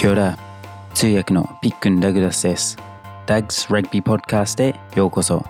[0.00, 0.38] キョラ
[0.94, 2.78] 通訳のピックン・ダグラスです。
[3.26, 5.44] ダグス・ラグビー・ポッドキャストへようこそ。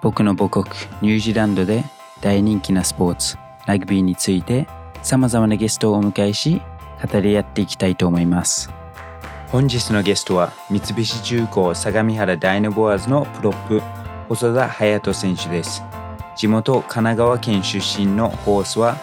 [0.00, 0.64] 僕の母国
[1.02, 1.84] ニュージーランドで
[2.22, 3.36] 大人気なスポーツ、
[3.66, 4.66] ラグビーについて
[5.02, 6.62] 様々なゲストをお迎えし、
[7.12, 8.70] 語り合っていきたいと思います。
[9.48, 13.82] 本日のゲストは三菱重工相模原ダイナボアーズのプロップ、
[14.30, 15.82] 細田隼人選手です。
[16.34, 18.96] 地元神奈川県出身のホースは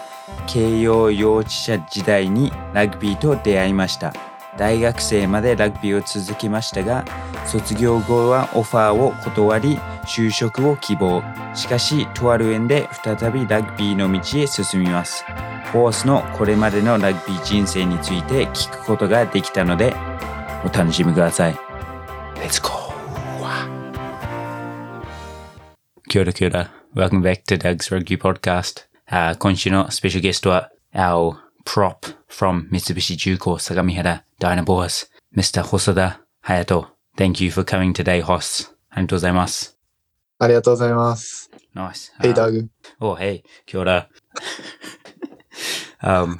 [0.48, 4.27] 慶応幼稚舎時代にラグビーと出会いました
[4.58, 7.04] 大学生までラグビーを続けましたが
[7.46, 11.22] 卒業後はオファーを断り就職を希望。
[11.54, 15.24] しかしとある縁で再びラグビーの道へ進みます。
[15.72, 19.94] ホースのこれまでのラグビー人生について聞くことができたので
[20.64, 21.54] お楽しみください。
[22.36, 22.88] Let's go!
[26.08, 35.62] キョラキョラ Welcome back to Doug's Rugby Podcast、uh, 今週のスペシャルゲストは Our prop from 三菱重工相模原 Dynaboars Mr.
[35.62, 38.72] 細田隼人 Thank you for coming today, hosts.
[38.88, 39.76] ありがとうございます。
[40.38, 41.50] ありがとうございます。
[41.74, 42.12] Nice.
[42.20, 42.68] Hey, Uh, Doug.
[43.00, 44.08] Oh, hey, kia ora.
[46.00, 46.38] um,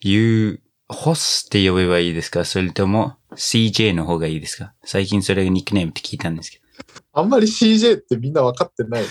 [0.00, 6.64] you, ホスって呼べばいいですかそれとも CJ の方がいいですか最近それがニックネームって聞いたんですけど。
[7.12, 9.04] あんまり CJ ってみんな分かってない、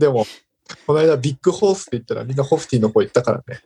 [0.00, 0.26] でも、
[0.86, 3.60] この間ビッグホースって言ったらみんなホフティの方行ったからね。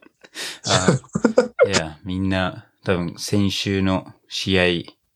[0.67, 4.65] あ いや、みんな、多分先週の試合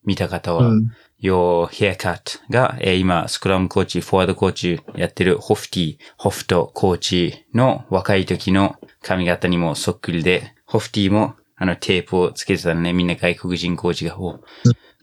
[0.04, 0.92] 見た方は、うん。
[1.20, 14.40] Your Haircut が、えー今、スクラムコーチ、フォワードコーチやってるホフティ、ホフトコーチの若い時の髪型にもそっくりで、ホフティもあのテープをつけてたらね、みんな外国人コーチが、お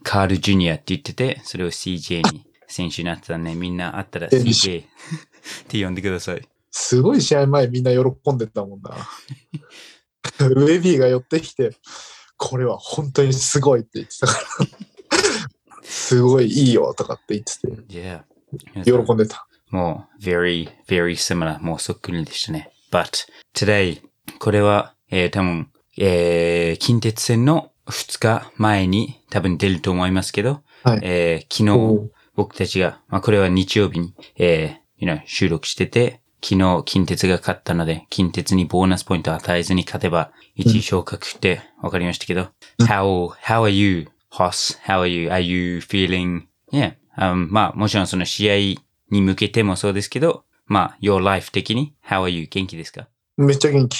[0.04, 3.56] カール・ジュニアって言ってて、それを CJ に選手になってたね。
[3.56, 4.86] みんなあったらえ CJ っ
[5.68, 6.48] て呼んでください。
[6.76, 8.90] すごい試合前みんな喜んでたもんな。
[10.40, 11.78] ウェビーが寄ってきて、
[12.36, 14.68] これは本当にすごいって言ってたから。
[15.84, 18.24] すごいいいよとかって言ってて、Yeah.
[18.84, 19.48] 喜んでた。
[19.70, 21.60] もう、very, very similar.
[21.60, 22.72] もうそっくりでしたね。
[22.92, 24.02] But, today,
[24.40, 25.70] これは、えー、多分、
[26.00, 42.50] えー、近鉄線の2日前に多分出ると思いますけど、はいえー、昨日、僕たちが、まあ、これは日曜日に、えー、you know 収録してて、昨日、近鉄が勝ったので、近鉄にボーナスポイントを与えずに勝てば、1位昇格って分かりましたけど、
[42.82, 44.78] how, how are you, Hoss?
[44.86, 45.30] How are you?
[45.30, 48.56] Are you feeling, yeah, um, まあ、もちろんその試合
[49.10, 52.48] に向けてもそうですけど、まあ、your life 的に、how are you?
[52.50, 53.08] 元気ですか？
[53.38, 53.98] めっちゃ元気。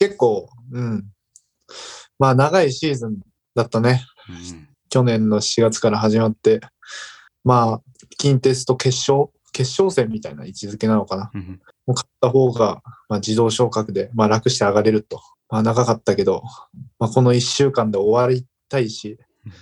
[0.00, 1.04] 結構、うん。
[2.18, 3.18] まあ長いシーズン
[3.54, 4.04] だったね。
[4.28, 6.60] うん去年の4月から始まって、
[7.44, 11.30] まあ、近鉄と決勝、決勝戦みたいな位置づけなのかな。
[11.34, 15.22] うんもう勝った方が、まあ、自動昇格で、まあ、楽して上がれると。
[15.48, 16.42] まあ、長かったけど、
[16.98, 19.52] まあ、この1週間で終わりたいしうん、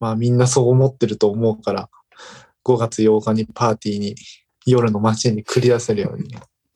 [0.00, 1.90] まあ、みんなそう思ってると思うから、
[2.64, 4.14] 5月8日にパーティーに、
[4.66, 6.34] 夜の街に繰り出せるように、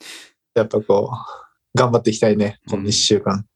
[0.55, 3.47] やっぱこう、頑張っていきたいね、この1週間。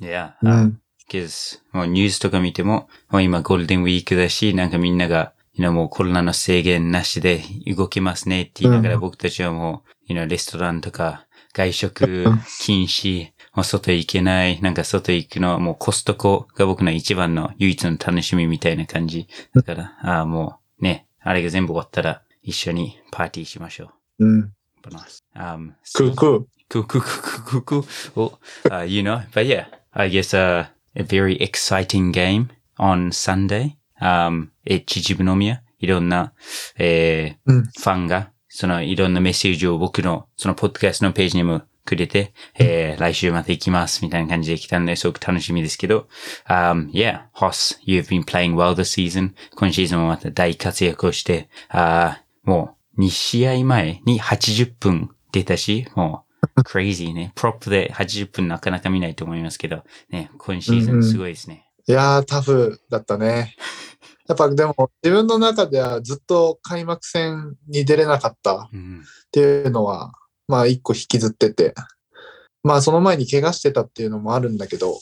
[0.00, 0.32] Yeah.
[0.42, 0.80] う uh, ん。
[1.08, 19.26] because もうニュースとか見ても、もう今ゴールデンウィークだし、なんかみんなが、you know, もうコロナの制限なしで動けますねって言いながら、うん僕たちはもう、you know, レストランとか外食うん禁止、もう外行けない、なんか外行くのはもうコストコが僕の一番の唯一の楽しみみたいな感じ。
[19.54, 24.26] だから、ああ、もうね、あれが全部終わったら一緒にパーティーしましょう。
[24.26, 24.52] うん。
[25.34, 26.44] Um, クークー。
[26.68, 27.88] Cool, cool, cool, cool, cool, cool.
[28.14, 28.40] Well,
[28.70, 33.76] uh, you know, but yeah, I guess uh, a very exciting game on Sunday.
[34.00, 36.32] Um, え、秩父宮いろんな、
[36.78, 46.08] えーうんファンが、そのいろんなメッセージを僕の、そのポッドキャストのページにもくれて、えー来週また行きます、みたいな感じで来たので、すごく楽しみですけど、
[46.48, 49.32] um, yeah, Hoss, you've been playing well this season.
[49.54, 56.24] 今シーズンもまた大活躍をして、あーもう2試合前に80分出たし、も
[56.56, 57.32] う、 crazy ね。
[57.34, 61.66] プロップで80分なかなか見ないと思いますけど、ね、今シーズンすごいですね。
[61.88, 63.54] いやー、タフだったね。
[64.28, 69.04] やっぱでも自分の中ではずっと開幕戦に出れなかったっうん。
[69.30, 70.12] ていうのは、
[70.48, 71.74] まあ一個引きずってて。
[72.62, 74.98] まあその前に怪我してたっていうのもあるんだけど、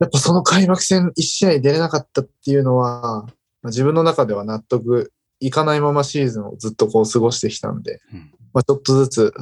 [0.00, 9.34] やっぱその開幕戦1試合出れなかったっていうのは、まあ自分の中では納得いかないままシーズンをずっとこう過ごしてきたんで、うんまあちょっとずつ、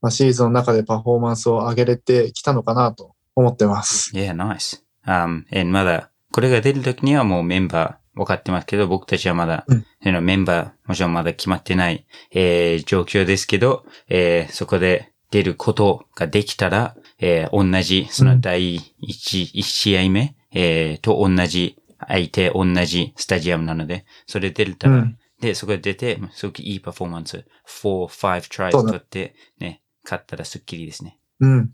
[0.00, 4.12] まあ、シーズンの中でパフォーマンスを上げれてきたのかなと思ってます。
[4.14, 4.82] Yeah, nice.
[5.06, 9.84] Um, and まだ、これが出るときにはもうメンバー分かってますけど、僕たちはまだ、うん
[10.24, 21.76] メンバー、もちろんまだ決まってない、えー状況ですけど、えーそこで出ることができたら、えー同じ、その第一、一試合目えー、と同じ、
[22.08, 31.18] 相手同じスタジアムなので、それ出れたら、うんで、そこで出て、すごくいいパフォーマンス、4、5 tries そうだ取って、ね、勝ったらスッキリですね。
[31.40, 31.70] うん。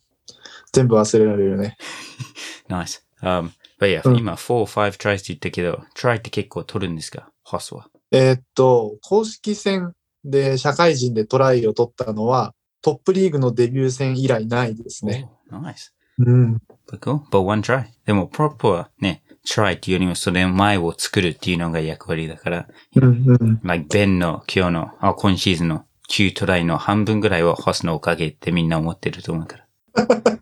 [0.72, 1.76] 全部忘れられるね。
[2.68, 3.00] Nice.
[3.22, 7.30] Um, but yeah, うん今、4、5 tries って言ったけど、try って結構取るんですか？
[7.42, 7.88] ホスは。
[8.12, 9.92] えーっと、公式戦
[10.24, 15.28] で社会人でトライを取ったのは、トップリーグのデビュー戦以来ないですね。
[15.52, 15.90] Oh, nice.
[16.18, 16.62] うん。
[16.88, 17.18] But cool.
[17.30, 17.84] But one try.
[18.04, 23.60] でも、プロップはね、try っていうよりもそれの前を作るっていうのが役割だから、うんうん。
[23.62, 29.66] like Ben の今日の、あ、今シーズンの9トライの半分ぐらいはホスのおかげってみんな思ってると思うから。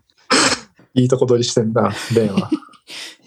[0.93, 2.49] いいとこ取りしてんだ、ベンは。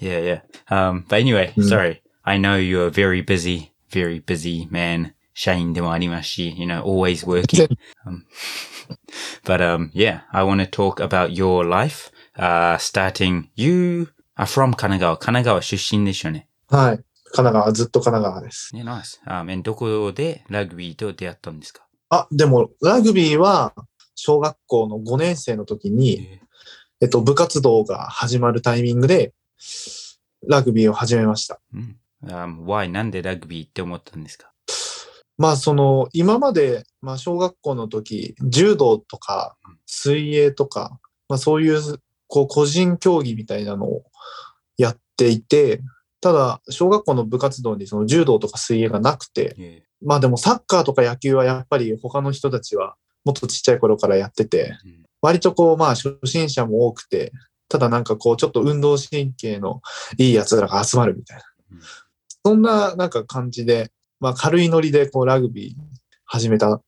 [0.01, 0.41] Yeah, yeah.
[0.71, 1.69] Um, but anyway, Mm.
[1.69, 2.03] sorry.
[2.25, 5.15] I know you're a very busy, very busy man.
[5.35, 7.69] 社員でもありますし、you know, always working.
[8.05, 8.25] Um,
[9.45, 12.11] but um, yeah, I want to talk about your life.
[12.37, 15.17] Uh, starting, you are from 神奈川。
[15.17, 16.49] 神奈川出身でしょうね。
[16.69, 16.97] はい。
[17.31, 18.71] 神奈川、ずっと神奈川です。
[18.75, 19.21] Yeah, nice.
[19.27, 23.75] Um, and どこでラグビーと出会ったんですかあ、でも、ラグビーは、
[24.15, 26.41] 小学校の5年生の時に、
[27.01, 29.33] えっと、部活動が始まるタイミングで、
[30.47, 31.61] ラグビーを始めました。
[31.75, 31.97] うん。
[32.25, 32.89] Um, why?
[32.89, 34.53] なんでラグビーって思ったんですか？
[35.37, 39.57] まあ、その、今まで、まあ、小学校の時、柔道とか、
[39.87, 41.81] 水泳とか、まあ、そういう、
[42.27, 44.05] こう、個人競技みたいなのを
[44.77, 45.81] やっていて、
[46.21, 52.95] ただ、小学校の部活動にその柔道とか水泳がなくて.まあでもサッカーとか野球はやっぱり他の人たちは
[53.25, 57.33] もっとちっちゃい頃からやっててうん、割とこうまあ初心者も多くて、
[57.69, 59.83] ただなんかこうちょっと運動神経の
[60.17, 61.81] いい奴らが集まるみたいなうん。
[62.45, 65.75] そんななんか感じで、まあ軽いノリでこうラグビー
[66.25, 66.81] 始めた.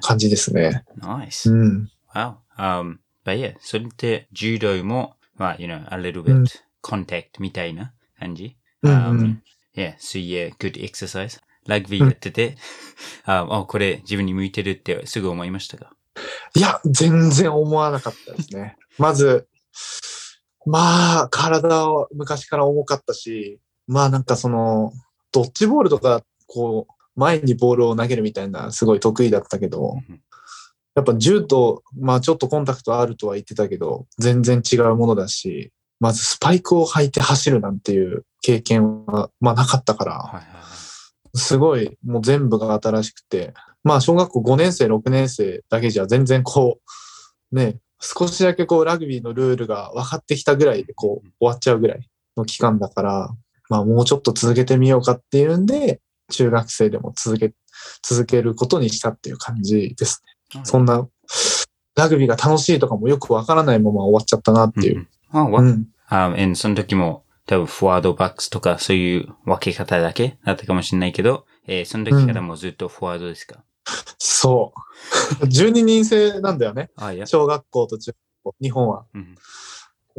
[0.00, 0.84] 感じですね。
[0.98, 1.50] Nice.
[1.50, 1.90] うん。
[2.14, 2.36] Wow.
[2.56, 6.44] Um, but yeah, それって柔道も、まあ、you know, a little う bit ん
[6.82, 8.56] contact みたいな感じ？
[8.82, 9.42] うん Um, うん
[9.76, 11.38] yeah, 水泳、good exercise.
[11.66, 12.56] ラグビーやってて、
[13.24, 15.92] あ、あこれ自分に向いてるってすぐ思いましたか？
[16.54, 18.78] いや、全然思わなかったですね。
[18.96, 19.46] まず、
[20.68, 24.92] まあ、体は昔から重かったし、まあなんかその、
[25.32, 29.96] ドッジボールとか、こう、前にボールを投げるみたいな、すごい得意だったけど、
[30.94, 40.42] やっぱ柔道、まあちょっとコンタクトあるとは言ってたけど、全然違うものだし、まずスパイクを履いて走るなんていう経験は、まあなかったから、
[41.34, 43.54] すごい、もう全部が新しくて、
[43.84, 46.78] まあ小学校5年生、6年生だけじゃ全然こ
[47.52, 53.28] う、ね、少しだけこうラグビーのルールが分かってきたぐらいでこう終わっちゃうぐらいの期間だから、
[53.68, 56.00] まあもうちょっと続けてみようかっていうんで、
[56.30, 57.52] 中学生でも続け、
[58.02, 60.22] 続けることにしたっていう感じです
[60.54, 60.62] ね。
[60.64, 61.06] そんな、
[61.96, 65.08] ラグビーが楽しいとかもよくわからないまま終わっちゃったなっていう。
[65.30, 65.88] あ、わ、うん。
[66.06, 73.64] あ、and その時も多分フォワードバックスとかそういう分け方だけだったかもしれないけど、えーその時からもうずっとフォワードですか、
[74.18, 74.72] そ
[75.40, 75.44] う。
[75.44, 76.90] 12人制なんだよね。
[77.26, 79.04] 小学校と中学校、日本は。
[79.14, 79.34] うん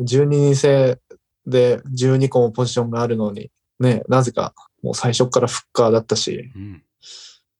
[0.01, 0.97] 12人制
[1.45, 3.51] で12個もポジションがあるのに、
[3.81, 6.83] ね、なぜかもう最初からフッカーだったし、うん。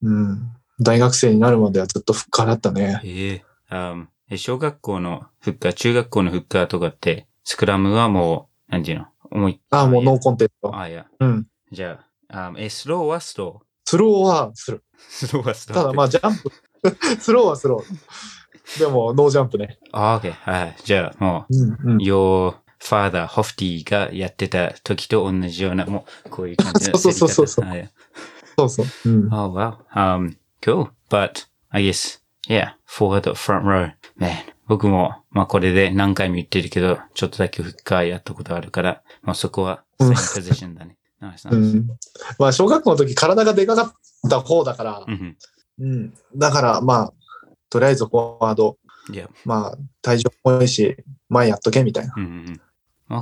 [0.04, 3.02] うん、大学生になるまではずっとフッカーだったね。
[3.04, 9.08] ええあえ小学校のフッカー、中学校のフッカーとかって、スクラムはもう、なんていうの？
[9.32, 9.60] 思い。
[9.72, 10.74] ああ、もう no contest。
[10.74, 11.08] あ、いや。
[11.20, 11.48] うん。
[11.72, 14.78] じゃあ、あえ、スローはスロスローはする。
[14.78, 14.82] ー。
[15.10, 15.82] スローはスロー。
[15.82, 16.52] ただまあジャンプ、
[17.20, 18.80] スローはスロー。
[18.80, 19.80] でも no jump ね。
[19.92, 20.34] あ、オッケー。
[20.34, 20.76] はい。
[20.84, 21.98] じゃあ、もうんうんう、。
[21.98, 27.64] your father, ホフティがやってた時と同じような、もう、こういう感じのそうそうそうそう
[28.58, 29.10] そうそう。
[29.10, 29.34] うん。
[29.34, 29.78] Oh wow.
[29.96, 30.90] Um, cool.
[31.10, 33.92] But I guess, yeah, forward front row.
[34.20, 34.36] Man,
[34.68, 40.99] 僕も、まあこれで何回も言ってるけど、ちょっとだけフッカーやったことあるから、まあそこは、うん same position だね。
[41.20, 41.58] ナイスナイス。
[41.58, 41.88] うん。
[42.38, 43.94] まあ小学校の時体がでかか
[44.28, 45.38] った方だからう、ん。
[45.80, 46.14] うん。
[46.36, 47.14] だからまあ、
[47.70, 48.78] とりあえずフォワード、
[49.12, 49.30] いや。
[49.46, 50.98] まあ体重重いし、
[51.30, 52.62] 前やっとけみたいなうんうんうん。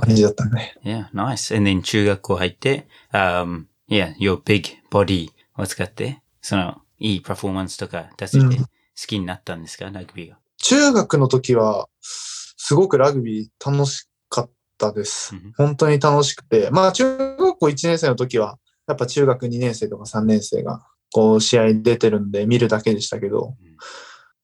[0.00, 0.14] Okay.
[0.14, 0.76] じだったね。
[0.84, 1.56] Yeah, nice.
[1.56, 8.66] And then 中学校入って、um, yeah, your big body を使って、その、いいパフォーマンスとか出せて、うん
[9.00, 10.38] 好きになったんですか、ラグビーが。
[10.56, 15.52] 中学の時は、すごくラグビー楽しかったですうん。
[15.56, 16.68] 本当に楽しくて。
[16.72, 23.76] まあ中学校1年生の時は、やっぱ中学2年生とか3年生が、こう試合出てるんで見るだけでしたけど、うん。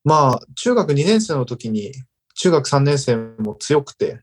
[0.04, 1.92] まあ中学2年生の時に、
[2.34, 4.20] 中学3年生も強くて、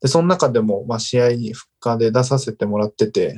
[0.00, 3.36] で、その中でも、まあ試合に復活で出させてもらってて、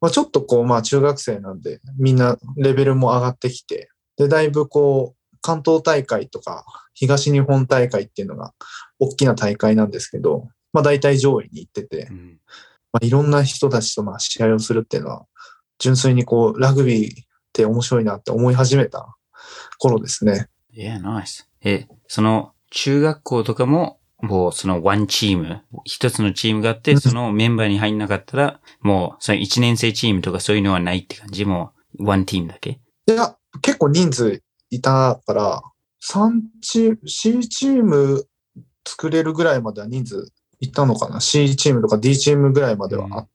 [0.00, 6.64] まあちょっとこう、まあ中学生なんで、みんなレベルも上がってきて、で、だいぶこう、関東大会とか、
[6.94, 8.54] 東日本大会っていうのが、
[8.98, 12.38] 大きな大会なんですけど、まあ大体上位に行っててう、ん
[12.92, 15.26] まあ、いろんな人たちとまあ試合をするっていうのは、
[15.78, 19.16] 純粋にこう、ラグビーって面白いなって思い始めた
[19.78, 20.48] 頃ですね。
[20.74, 21.44] Yeah, nice.
[21.62, 35.62] え、その中学校とかも、もうそのワンチーム、一つのチームがあって、そのメンバーに入んなかったら、もうその一年生チームとかそういうのはないって感じもうワンチームだけいや、結構人数いたから、
[36.04, 38.26] 3チーム、C チーム
[38.86, 43.26] 作れるぐらいまでは人数いたのかな ?C チームとか D チームぐらいまではあ,、うん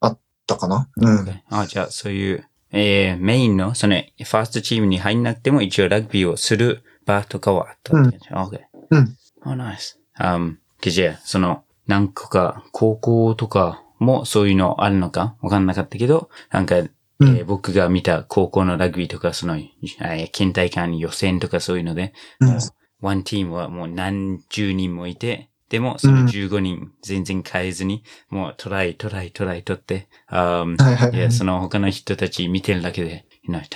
[0.00, 0.88] あったかな？
[0.96, 1.42] うん。
[1.50, 8.56] あ、じゃあそういう、えー、メインの、その、ファーストチームに入んなくても一応ラグビーをする場とかはあったって感じ。
[8.56, 8.60] OK。
[8.90, 9.16] うん。
[9.44, 9.96] Oh, nice.
[10.18, 15.36] Um, じゃあ、その、何個か、高校とかもそういうのあるのか？
[15.40, 22.58] わかんなかったけど、なんか、えー僕が見た高校のラグビーとか、その、えー県大会予選とかそういうので、うん
[23.00, 33.26] ワンチームはもう何十人もいて、でも、その15人全然変えずに、もうトライ、トライ、トライ取って、はいはいはいいや、その他の人たち見てるだけで、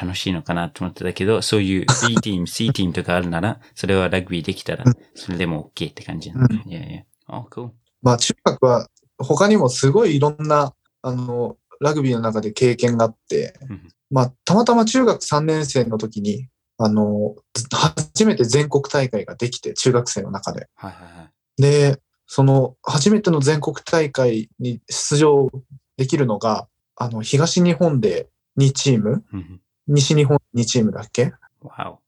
[0.01, 6.31] 楽しいのかなと思ってたけど、そういう B チーム、 C チームとかあるなら、それはラグビーできたらうん、それでも OK って感じ。
[6.31, 7.03] うんいやいや。
[7.27, 7.71] あ、cool.
[8.03, 17.37] まあ中学は他にもすごいいろんな、あの、ラグビーの中で経験があってうん、まあたまたま中学3年生の時に、あの、
[17.73, 20.69] 初めて全国大会ができて、中学生の中で。
[20.75, 21.31] はいはいはい。
[21.61, 25.51] で、その初めての全国大会に出場
[25.97, 31.33] できるのが、あの、東日本で2チーム、うん西日本2チームだっけ？
[31.63, 31.99] わ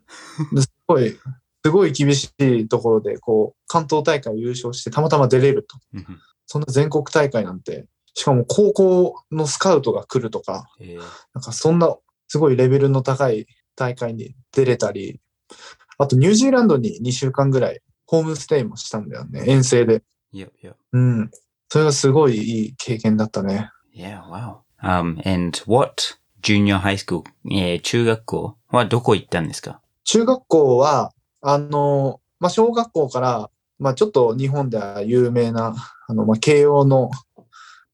[0.52, 1.18] ですごい、
[1.64, 5.76] すごい厳しいところで、こう、関東大会優勝してたまたま出れると。
[5.94, 5.98] お。
[5.98, 6.06] うん
[6.46, 11.02] そんな全国大会なんて、しかも高校のスカウトが来るとか、えー
[11.34, 11.96] なんかそんな
[12.28, 15.18] すごいレベルの高い大会に出れたり、
[15.98, 17.80] あとニュージーランドに2週間ぐらい
[18.12, 20.02] ホームステイもしたんだよね、遠征で。
[20.32, 20.74] いやいや。
[20.92, 21.30] うん。
[21.70, 23.70] それがすごいいい経験だったね。
[23.96, 24.56] Yeah, wow.
[24.82, 29.80] Um, and what junior high school, えー中学校はどこ行ったんですか？
[30.04, 35.74] 中学校は、あの、まあ、小学校から、まあ、ちょっと日本では有名な、
[36.06, 37.10] あの、まあ、慶応の、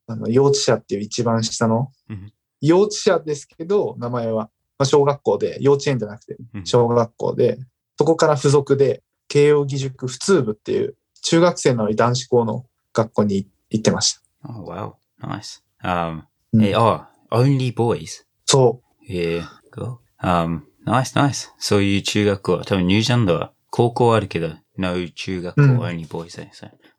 [0.09, 7.59] あの、幼稚舎っていう一番下のうん、幼稚舎ですけど、名前は、まあ、小学校で、幼稚園じゃなくて、うん小学校で、
[7.97, 14.23] そこから付属で、慶応義塾普通部っていう、中学生の男子校の学校に行ってました。
[14.49, 14.95] Oh, wow.
[15.21, 15.63] Nice.
[15.83, 18.25] Um, うんえ、あ、only boys?
[18.47, 19.97] そえー、cool.
[20.23, 21.51] Um, nice, nice.
[21.59, 26.51] そういう中学校、多分ニュージーランドは高校あるけど、no 中学校、うん only boys だよ。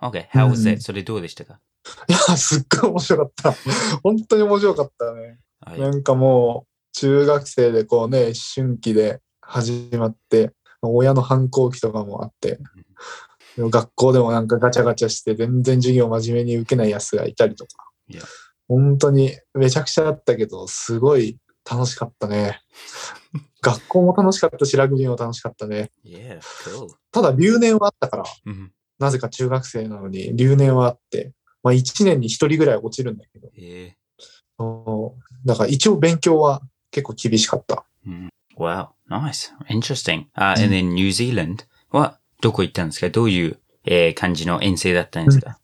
[0.01, 0.79] Okay, how was うん that?
[0.81, 1.59] それどうでしたか？
[2.07, 2.11] う。
[2.11, 3.55] いや、すっごい面白かった。
[4.03, 5.39] 本当に面白かったね。
[5.65, 12.59] はいなんかもう、中学生でこうね、思春期で始まって、親の反抗期とかもあって、
[13.57, 17.89] 学校でもなんかガチャガチャして全然授業真面目に受けない奴がいたりとか
[18.69, 21.37] 本当にめちゃくちゃあったけど、すごい
[21.69, 22.61] 楽しかったね。
[23.61, 25.91] 学校も楽しかったし、ラグビーも楽しかったね。
[26.05, 26.87] Yeah, cool.
[27.11, 31.31] ただ留年はあったから、うんなぜか中学生なのに留年はあって、
[31.63, 33.49] まあ1年に1人ぐらい落ちるんだけど、
[35.45, 37.85] だから一応勉強は結構厳しかった。
[38.05, 39.51] ー、うん Wow, nice.
[39.69, 40.25] Interesting.
[40.33, 41.65] あ、うん and then New Zealand.
[41.91, 43.09] はどこ行ったんですか？
[43.09, 45.57] どういう、えー感じの遠征だったんですか、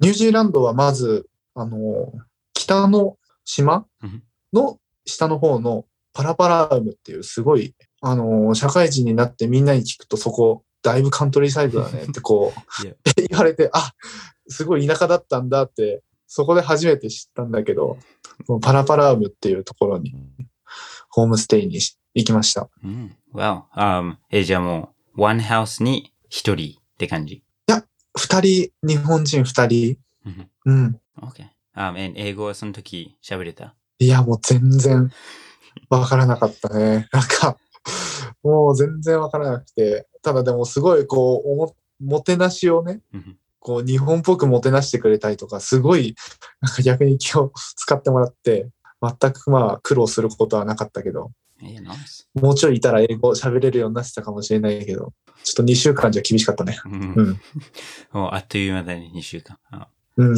[0.00, 2.12] ニュージーランドはまず、あの、
[2.52, 4.22] 北の島うん。
[4.52, 12.82] の下の方のパラパラウムっていうすごい、あの、社会人になってみんなに聞くとそこ、だいぶカントリーサイドだねってこう
[13.28, 13.92] 言われて、あ、
[14.48, 17.98] すごい田舎だったんだって、そこで初めて知ったんだけど、
[18.62, 20.14] パラパラウムっていうところに、
[21.14, 22.68] ホームステイにし行きました。
[22.82, 23.16] うん。
[23.32, 23.62] Wow.
[23.76, 27.44] Um, え、じゃあもう、one house に一人って感じ。
[28.16, 31.00] 二人、日本人二人、うんうん。
[31.20, 31.46] Okay.
[31.76, 33.76] Um, and 英語はその時喋れた？
[34.00, 35.08] いや、もう全然
[35.88, 37.08] わからなかったね。
[37.12, 37.58] なんか、
[38.42, 46.14] もう全然わからなくて、ただでもすごいこう、おももてなしをね、うんこう日本っぽくもてなしてくれたりとか、すごい、
[46.60, 48.68] なんか逆に気を使ってもらって、
[49.20, 51.30] 全くまあ苦労することはなかったけど.
[52.34, 55.12] もうちょいいたら英語喋れるようになってたかもしれないけど、
[55.44, 56.78] ちょっと2週間じゃ厳しかったね。
[56.84, 57.40] うんうん。
[58.12, 59.56] もうあっという間だね、2週間。
[59.70, 60.34] あうん。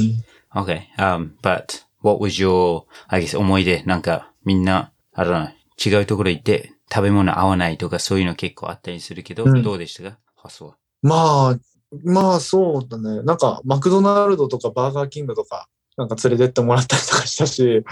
[0.54, 0.82] Okay.
[0.98, 3.82] Um, but what was your, I guess, 思い出？
[3.86, 5.52] なんかみんな、あら
[5.84, 10.18] 違うところ行って食べ物合わないとかそういうの結構あったりするけど、うんどうでしたか？
[10.36, 10.76] 発想は。
[11.02, 11.58] まあ、
[12.04, 13.22] まあそうだね。
[13.22, 17.82] なんかマクドナルドとかバーガーキングとか、なんか連れてってもらったりとかしたし、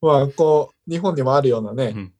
[0.00, 2.12] まあこう、日本にもあるようなね、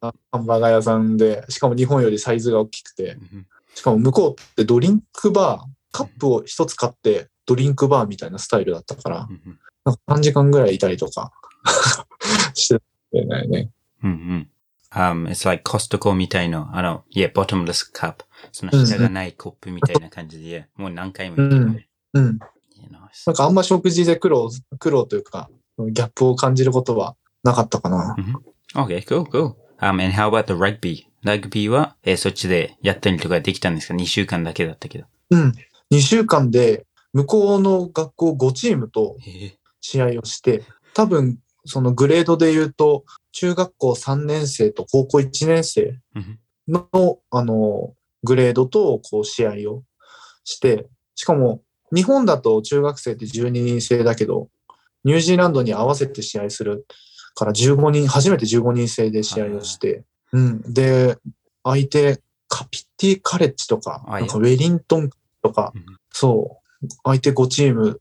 [0.00, 3.46] ハンバーガー屋さんで、しかも日本よりサイズが大きくて、うん
[3.76, 11.30] しかも向こうってドリンクバー、カップを一つ買ってドリンクバーみたいなスタイルだったから、うんなんか3時間ぐらいいたりとか
[12.54, 12.80] して
[13.12, 13.70] たよね。
[14.02, 14.50] うんうん。
[14.90, 18.24] Um, it's like コストコみたいな、あの、いや、bottomless cup。
[18.50, 21.88] その下がないコップみたいな感じで、もう何回も言ってるね。
[22.14, 22.38] うん。
[23.26, 28.16] なんかあんま食事で苦労、苦労というか、ギャップを感じることはなかったかな。
[28.74, 29.54] Okay, cool, cool.
[29.80, 31.06] Um, and how about the rugby?
[31.22, 35.06] ラグビーは、えーそっちでやったりとかできたんですか ?2 週間だけだったけど。
[35.30, 35.52] うん。
[35.92, 40.62] 2週間で向こうの学校5チームとえ試合をして、
[40.94, 46.88] 多分そのグレードで言うと、中学校3年生と高校1年生うんの、
[47.30, 49.82] あの、グレードとこう試合を
[50.44, 51.62] して、しかも
[51.94, 54.48] 日本だと中学生って12人制だけど、
[55.06, 56.84] ニュージーランドに合わせて試合する
[57.36, 60.62] から15人、初めて15人制で試合をして、うん。
[60.62, 61.16] で、
[61.62, 65.10] 相手、カピティカレッジとか、あなんかウェリントン
[65.42, 68.00] とかうん、そう、相手5チーム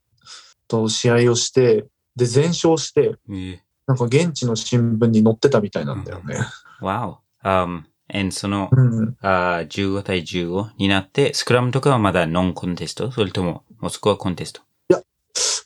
[0.67, 1.85] と試合をして、
[2.15, 6.39] で、全勝して、えなんか現地の新聞に載ってたみたいなんだよね。
[6.81, 7.17] Wow.
[7.43, 9.15] Um, and その、うん。
[9.21, 13.11] あー15対15になって、スクラムとかはまだノンコンテスト？
[13.11, 14.61] それとも、もうそこはコンテスト？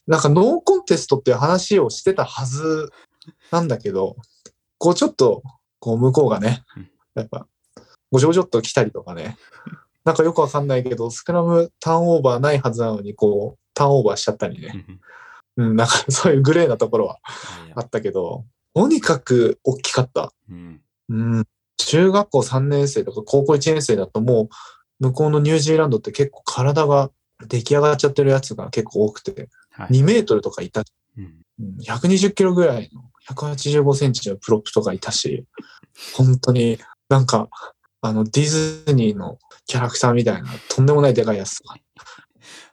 [0.10, 2.92] なんかノーコンテストっていう話をしてたはず
[3.52, 4.16] なんだけど、
[4.80, 5.44] こうちょっと、
[5.80, 7.46] こう向こうがねうん、やっぱ、
[8.12, 9.38] ごちょごちょっと来たりとかね、
[10.04, 15.00] なんかよくわかんないけど、スクラムターンオーバーないはずなのに、こう、ターンオーバーしちゃったりうね。
[15.58, 17.20] んうん、なんかそういうグレーなところは
[17.76, 20.34] あったけど、とにかく大きかった。
[20.50, 21.46] うんうん。
[21.78, 24.50] 中学校3年生とか高校1年生だとも
[25.00, 27.12] う、向こうのニュージーランドって結構体が
[27.48, 29.50] 出来上がっちゃってるやつが結構多くて、はい
[29.88, 30.84] 2メートルとかいた
[31.18, 31.24] うん
[31.60, 35.46] うん120キロぐらいの185センチのプロップとかいたし、
[36.16, 37.50] 本当になんか、
[38.02, 41.78] あの、ディズニーのキャラクターみたいな、とんでもないでかいやつとか。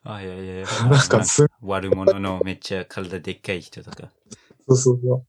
[0.04, 0.66] あ、いやいやいや。
[0.88, 4.10] なんかす、悪者のめっちゃ体でっかい人とか。
[4.68, 5.24] そうそうそ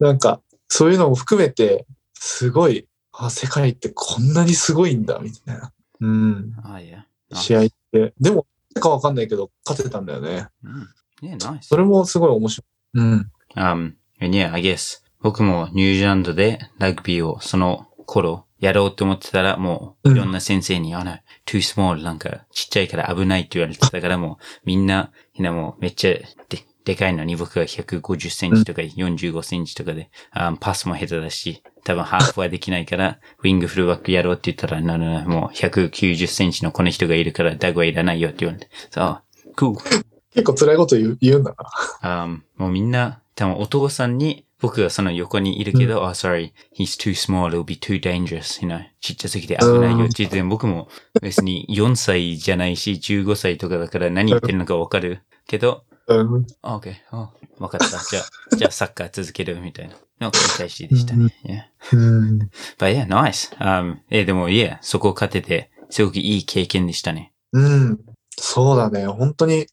[0.00, 0.04] う。
[0.04, 5.72] なんか、そういうのも含めて、すごい、あ、世界ってこんなにすごいんだ、みたいな。
[6.00, 6.52] うん。
[6.64, 7.06] あ、いや。
[7.32, 8.12] あ試合って。
[8.18, 10.48] でも、かわかんないけど、勝てたんだよね。
[10.64, 10.88] うん。
[11.22, 11.62] Yeah, nice.
[11.62, 12.98] それもすごい面白い。
[12.98, 13.30] うん。
[13.56, 21.12] Um, and yeah, I guess 僕もニュージーランドでラグビーをその頃やろうと思ってたらもういろんな先生に、あの、
[21.46, 26.12] too small なんかちっちゃいから危ないって言われてたからもうみんな、みんなもうめっちゃ
[26.48, 38.70] ででかいのに僕が150センチとか45センチとかで、あパスも下手だし、多分ハーフはできないから、ウィングフルバックやろうって言ったら、ななな、もう190センチのこの人がいるからダグはいらないよって言われて。
[38.90, 39.22] そう、
[39.54, 40.07] cool.
[40.38, 41.54] 結構辛いこと言う言うんだ
[42.02, 42.24] な。
[42.24, 50.88] um, もうみんな、多分お父さんに、僕がその横にいるけど、oh, sorry, he's too small, it'll be too dangerous, you know, ちっちゃすぎて危ないよって言って、僕も
[51.22, 56.46] 別に4歳じゃないし、15歳とかだから何言ってるのかわかるけど、うん。
[56.62, 57.86] OK, あわかった。
[58.10, 61.34] じゃあ、じゃあサッカー続けるみたいなのを繰り返しでしたね。
[61.44, 61.96] Yeah.
[61.96, 62.38] うん。
[62.78, 63.56] But yeah, nice.
[63.58, 67.32] Um, え、でも、yeah, そこを勝てて、すごくいい経験でしたね。
[67.52, 67.98] うん。
[68.30, 69.06] そうだね。
[69.06, 69.66] 本当に、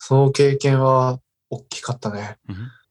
[0.00, 2.38] その経験は大きかったね。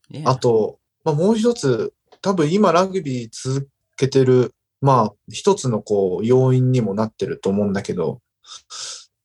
[0.10, 0.30] Yeah.
[0.30, 3.68] あと、まあ、もう一つ、多分今ラグビー続
[3.98, 8.22] けてる、まあ、一つのこう、要因にもなってると思うんだけど、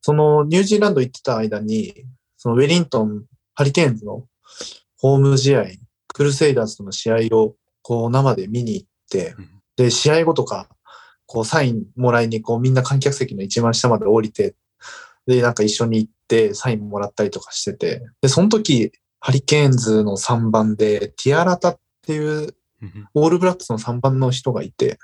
[0.01, 1.95] そのニュージーランド行ってた間に、
[2.37, 4.27] そのウェリントン、ハリケーンズの
[4.99, 5.65] ホーム試合、
[6.09, 10.69] クルセイダーズとの試合をこう生で見に行ってうん、で、試合後とか、
[11.27, 14.55] こうサインもらいにこうみんな観客席の一番下まで降りて、
[15.27, 24.99] で、なんか一緒に行ってサインもらったりとかしてて、で、その時、ハリケーンズの3番で、ティアラタっていううんオールブラックスの3番の人がいて、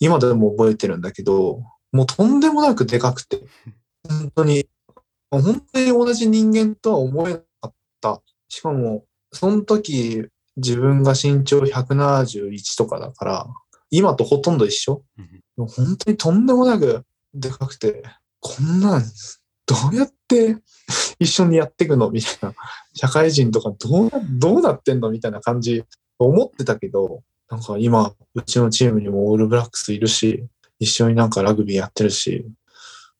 [0.00, 3.40] 今でも覚えてるんだけど、もうとんでもなくでかくて、
[4.08, 4.68] 本当に、
[5.30, 8.22] 本当に同じ人間とは思えなかった。
[8.48, 13.46] しかも、その時、自分が身長171とかだから、
[13.90, 15.02] 今とほとんど一緒。
[15.56, 18.02] 本当にとんでもなくでかくて、
[18.40, 19.02] こんなん、
[19.66, 20.56] どうやって
[21.18, 22.10] 一緒にやっていくの？
[22.10, 22.54] みたいな。
[22.94, 25.10] 社会人とかどうな、どうなってんの？
[25.10, 25.84] みたいな感じ、
[26.18, 30.44] 思ってたけど、なんか今、うちのチームにもオールブラックスいるし、
[30.78, 32.46] 一緒になんかラグビーやってるし、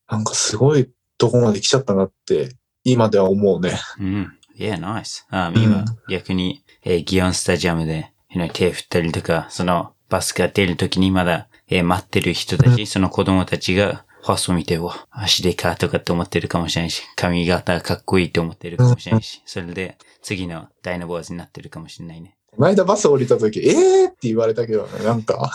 [0.09, 3.73] なんかすごいとこまで来ちゃったなって、今では思うね。
[3.99, 4.33] うん。
[4.57, 5.25] Yeah, nice.
[5.31, 22.37] あうん今、逆に、えーギオンスタジアムで、you know 手振ったりとか、その、バスが出るときにまだ、えー待ってる人たち、その子供たちが、ファースト見て、わ、足でかとかって思ってるかもしれないし、髪型かっこいいって思ってるかもしれないし、それで、次のダイナボーズになってるかもしれないね。
[22.51, 25.51] この間バス降りた時、えーって言われたけどね、なんか。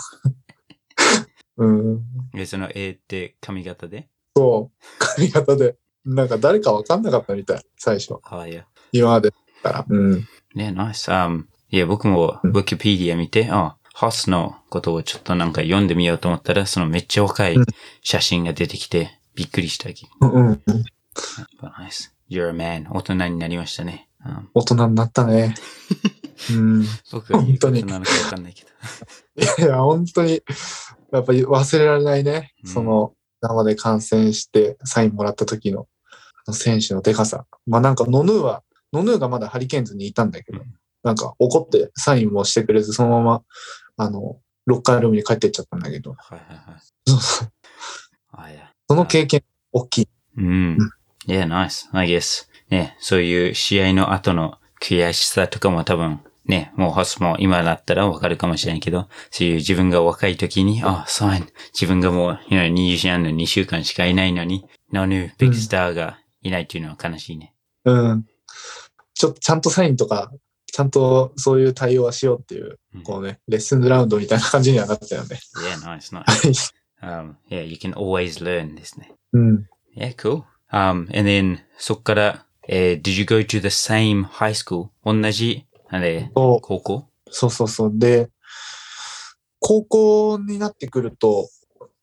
[1.57, 2.01] うん。
[2.33, 4.85] で、その、えーって髪型で、そう。
[4.97, 5.75] 髪型で。
[6.03, 8.15] なんか誰かわかんなかったみたい、最初。
[8.23, 8.65] ああ、いや。
[8.91, 9.31] 今まで。
[9.61, 9.85] から。
[9.87, 10.27] うん。
[10.55, 11.11] ね、ナイス。
[11.11, 17.65] Um, いや、僕もうん Wikipedia 見て、あ、ハスのことをちょっとなんか読んでみようと思ったら、そのめっちゃ若いうん
[18.01, 19.87] 写真が出てきて、びっくりした。
[20.21, 20.61] うんうん。
[21.61, 22.13] ナイス。
[22.29, 22.91] You're a man.
[22.91, 24.09] 大人になりましたね。
[24.25, 25.53] Um, 大人になったね。
[26.51, 26.85] うん。
[27.11, 29.63] 僕本当になのかわかんないけど。
[29.63, 30.41] いや、本当に、
[31.11, 32.53] やっぱり忘れられないね。
[32.63, 35.87] うんその、生で観戦してサインもらった時の、
[36.47, 37.45] あの選手のデカさ。
[37.67, 43.41] まあなんか、ノヌーは、ノヌーがまだハリケーンズにいたんだけど、うんなんか怒ってサインもしてくれず、そのまま、
[43.97, 46.81] あの、ロッカールームに帰ってっちゃったんだけど、はいはいはい。
[47.07, 47.51] そうそう
[48.31, 48.71] あ、いや。
[48.87, 50.07] その経験、大きい。
[50.37, 50.77] うん。
[51.27, 51.89] いや、ナイス。
[51.91, 52.47] I guess.
[52.69, 61.47] ね、そういう試合の後の悔しさとかも多分、ね、もうハスも今だったらわかるかもしれないけど、そういう自分が若い時に、あ、サイン。
[61.73, 67.53] 自分がもう、you know ニュージーランド2週間しかいないのに、ノヌー、ビッグスターがいないっていうのは悲しいね。
[67.85, 68.25] うん。
[69.13, 70.31] ちょっとちゃんとサインとか、
[70.73, 75.39] ちゃんとそういう対応はしようっていう、うんこうね、レッスンラウンドみたいな感じにはなったよね。
[75.61, 76.73] Yeah, nice, nice.
[76.99, 79.13] Um, yeah, you can always learn ですね。
[79.33, 79.65] うん。
[79.95, 80.41] Yeah, cool.
[80.71, 84.87] Um, and then, そっから、えー did you go to the same high school?
[85.05, 87.07] 同じ、あれ、高校？
[87.29, 87.91] そうそうそう。
[87.93, 88.31] で、
[89.59, 91.49] 高校になってくると、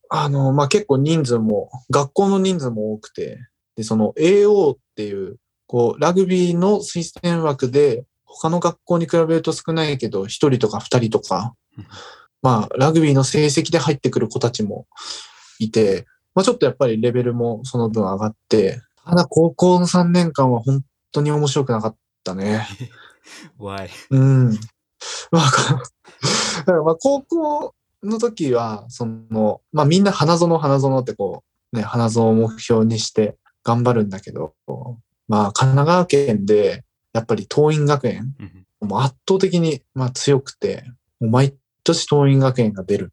[0.08, 3.38] あの、まあ、結構人数も、学校の人数も多くて、
[3.74, 11.86] で、その AO っていう、こう、ラグビーの推薦枠で、他の学校に比べると少ないけど、一人とか二人とかうん、
[12.42, 14.86] まあ、ラグビーの成績で入ってくる子たちも
[15.58, 22.66] いて、まあ、ちょっとやっぱりレベルもその分上がって、ただ高校の3年間は本当に面白くなかったね。
[23.58, 23.88] Why?
[24.10, 24.58] うん。
[25.30, 25.82] まあ、こ
[26.58, 34.54] だからまあ高校の時は、その、まあみんな花園花園ってこう、ね、花園を目標にして頑張るんだけど、
[35.28, 38.34] まあ神奈川県で、やっぱり桐蔭学園、
[38.80, 38.88] うん。
[38.88, 40.84] もう圧倒的にまあ強くて、
[41.20, 43.12] もう毎年桐蔭学園が出る。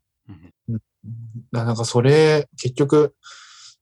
[1.51, 3.15] なんかそれ、結局、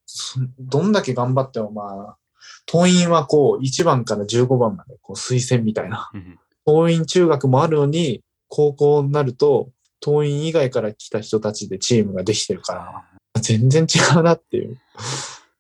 [0.06, 2.18] そどんだけ頑張ってもまあ、
[2.66, 6.10] 桐蔭はこう1番から15番までこう推薦みたいな。
[6.14, 6.40] うん。
[6.66, 14.78] 桐蔭中学もあるのに、高校になると、桐蔭以外から来た人たちでチームができてるから、全然違うなっていう。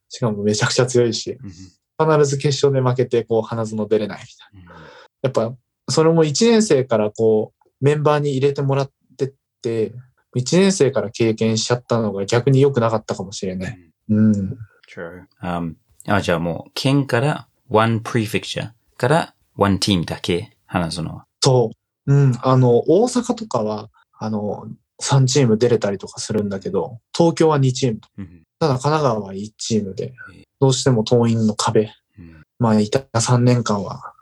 [0.10, 1.52] しかもめちゃくちゃ強いし、うん
[2.00, 4.80] 必ず決勝で負けて、こう、花園出れないみたいな。
[4.80, 4.86] うん
[5.26, 5.56] やっぱ、
[5.90, 9.92] それも1年生からこう、メンバーに入れてもらってって、
[10.36, 13.92] 1年生から経験しちゃったのが逆に良くなかったかもしれない。
[14.10, 14.58] うん。
[14.88, 15.24] True.
[15.42, 15.74] Um,
[16.08, 21.26] あ、じゃあもう、県から one prefecture から one team だけ話すのは。
[21.42, 21.72] そ
[22.06, 22.14] う。
[22.14, 22.34] うん。
[22.44, 24.68] あの、大阪とかは、あの、
[25.02, 28.00] 3チーム出れたりとかするんだけど、東京は2チーム。
[28.20, 34.14] うんただ神奈川は1チームでええ、どうしても桐蔭の壁、うんまあいた3年間は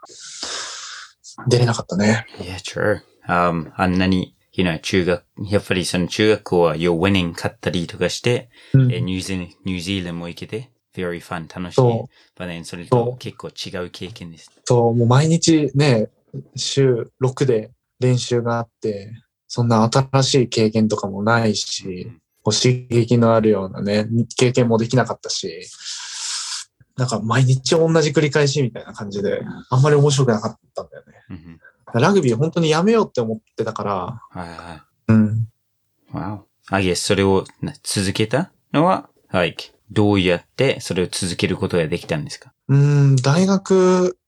[1.46, 2.26] 出れなかったね。
[2.38, 3.00] Yeah, true.
[3.28, 11.76] Um, あんなに、you know, 中学、やっぱりその中学校は you're winning 勝ったりとかして、うんえニュージーニュージーランドも行けて、very fun 楽しい。
[11.76, 14.50] そ But then それと結構違う経験です。
[14.64, 16.08] そう、もう毎日ね、
[16.56, 17.70] 週6で
[18.00, 19.12] 練習があって、
[19.48, 22.10] そんな新しい経験とかもないし、
[22.44, 25.62] 刺激のあるようなね、経験もできなかったし、
[26.96, 31.12] なんか毎日同じ繰り返しみたいな感じで、あんまり面白くなかったんだよね。
[31.30, 31.60] うんうん
[31.92, 35.12] ラグビー本当にやめようって思ってたから、はいはい。
[35.12, 35.48] うん。
[36.12, 36.40] Wow.
[36.70, 42.52] I guess それをな続けたのは、like, どうやってそれを続けることができたんですか？
[42.66, 44.18] うん、大学、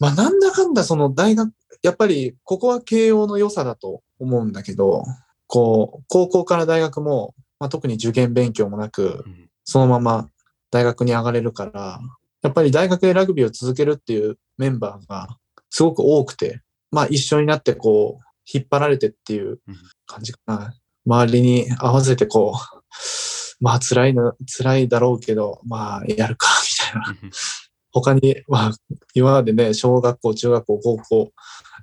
[0.00, 5.04] まあなんだかんだその大学、やっぱりここは慶応の良さだと思うんだけど、
[5.46, 10.28] こう、高校から大学も、まあ、特に受験勉強もなく、うんそのまま
[10.70, 12.00] 大学に上がれるから、
[12.42, 15.36] やっぱり大学でラグビーを続けるっていうメンバーが
[15.68, 20.74] すごく多くて、まあ一緒になってこう、引っ張られてっていううん感じかな。
[21.06, 26.48] 周りに合わせてこう、まあ辛いの、辛いだろうけど、まあやるか、
[26.94, 27.30] みたいな。
[27.92, 28.72] 他に、まあ、
[29.14, 31.32] 今までね、小学校、中学校、高校、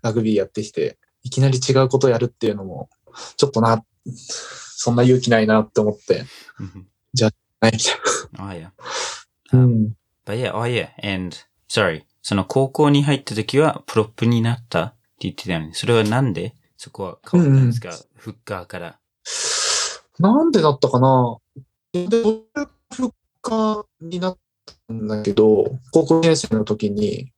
[0.02, 2.89] ラグビーやってきて、いきなり違うことやるっていうのも、
[3.36, 3.84] ちょっとな、
[4.15, 6.23] そんな勇気ないなって思って、
[6.60, 6.88] うん
[7.19, 7.30] な
[7.62, 7.96] いみたい
[8.39, 8.63] Oh yeah.
[8.63, 8.74] な。
[9.54, 11.36] Um, But yeah, oh yeah, and,
[11.70, 12.04] sorry.
[12.22, 15.72] その高校に入った時はプロップになったって言ってたよね。
[15.74, 16.54] それはなんで？
[16.76, 19.00] そこは変わったんですか、フッカーから。
[20.20, 21.38] なんでだったかな？
[21.93, 22.43] で、フ
[23.08, 24.38] ッカーになっ
[24.88, 27.32] たんだけど、高校2年生の時に、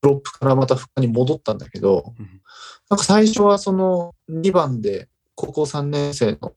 [0.00, 2.40] プロップからまたフッカーに戻ったんだけど、うん
[2.88, 6.52] なんか最初はその2番で高校3年生の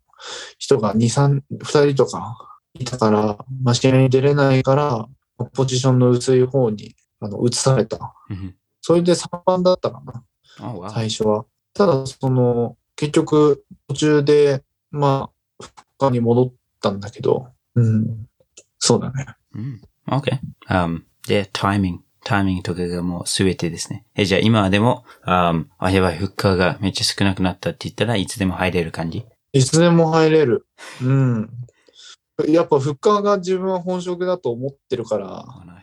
[0.59, 5.07] 人が2、3、2人とかいたから、まあ、試合に出れないから、
[5.53, 8.13] ポジションの薄い方にあの移された。
[8.29, 10.23] うんそれで3番だったかな、
[10.61, 10.89] Oh.
[10.89, 11.45] 最初は。
[11.73, 15.29] ただ、その、結局、途中で、ま
[15.59, 15.65] あ、
[15.97, 18.27] 他に戻ったんだけど、うん。
[18.77, 19.25] そうだね。
[19.55, 20.39] Mm, okay.
[20.69, 22.03] Um, で、タイミング。
[22.23, 24.05] タイミングとかがもう全てですね。
[24.15, 29.25] え、じゃあ今はでも、um, あ、やばい、フッカーがめっちゃ少なくなったって言ったらいつでも入れる感じ？
[29.53, 30.65] いつでも入れる。
[31.01, 31.49] うん。
[32.47, 35.79] やっぱ、フッカーが自分は本職だと思ってるから、Oh.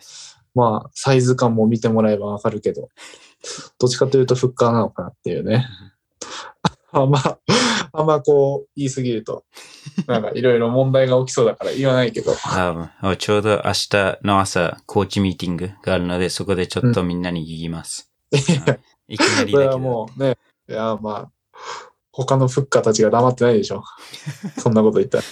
[0.56, 2.88] まあ、サイズ感も見てもらえばわかるけど、
[3.78, 5.66] どっちかというとフッカーなのかなっていうね。
[6.92, 7.38] あんま、
[7.92, 9.44] あんまこう、言いすぎると、
[10.06, 12.32] なんかいろいろ問題が起きそうだから言わないけど。
[12.32, 18.10] Um, あちょうど明日の朝、コーチミーティングがあるので、そこでちょっとみんなに言います。
[18.32, 19.90] い やいきなりそれはだけど。
[19.90, 20.38] もうね、
[20.70, 21.30] いや、まあ、
[22.12, 23.84] 他のフッカーたちが黙ってないでしょ。
[24.56, 25.24] そんなこと言ったら。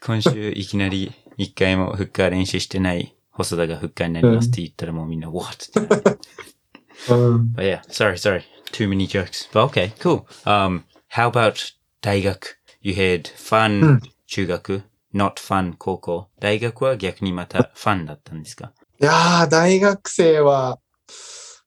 [0.00, 5.48] 今週いきなり一回もフッカー練習してない細田がフッカーになりますって言ったらもうみんな、what?
[5.66, 6.18] ってなる
[7.10, 7.52] うん。
[7.56, 8.42] But yeah, sorry, sorry.
[8.72, 9.48] Too many jokes.
[9.52, 10.26] But okay, cool.
[10.44, 14.82] Um, how about 大学 ?You had fun、うん中学
[15.14, 16.28] ?not fun 高校？
[16.40, 18.72] 大学は逆にまたファンだったんですか？
[19.00, 20.78] いやー、大学生は、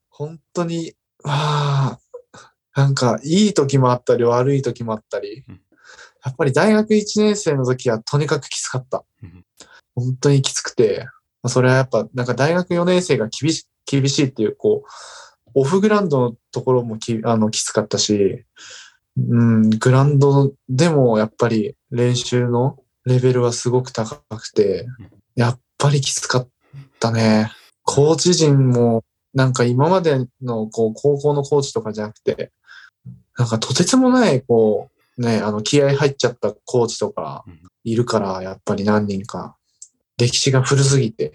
[0.09, 1.99] 本当に、まあ、
[2.75, 5.61] なんか、いい時もあったり、悪い時もあったりうん、
[6.27, 9.45] やっぱり大学1年生の時はとにかくきつかったうん。
[9.95, 11.05] 本当にきつくて、
[11.41, 18.43] まあそれはやっぱ、なんか大学4年生が厳し厳しいっていう、こう、オフグラウンドのところもきあのきつかったし、
[19.17, 24.85] うん、グラウンドでもやっぱり練習のレベルはすごく高くて、
[25.35, 26.49] やっぱりきつかっ
[26.99, 27.49] たね。
[27.83, 32.51] コーチ陣も、なんか今までのこう高校のコーチとかじゃなくて、
[33.37, 39.55] なんかとてつもない、こう、ね、あの気合入っちゃったコーチとかうんいるから、やっぱり何人か。
[40.17, 41.31] 歴史が古すぎて、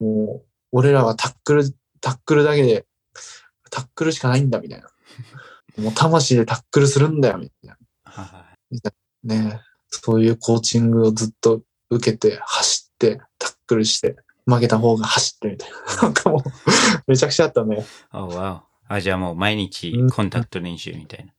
[0.00, 1.64] うんもう、俺らはタックル、
[2.00, 2.86] タックルだけで、
[3.70, 4.88] タックルしかないんだ、みたいな。
[5.82, 7.76] もう魂でタックルするんだよ、みたいな。
[8.04, 8.46] は
[9.22, 14.16] ね、そういうコーチングをずっと受けて、走って、タックルして、
[14.46, 16.02] 負けた方が走ってみたいな。
[16.04, 16.42] なんかもう、
[17.06, 17.76] めちゃくちゃあったね。
[17.76, 18.60] い Oh, wow.
[18.88, 21.32] あ、じゃあもう毎日うんコンタクト練習みたいな。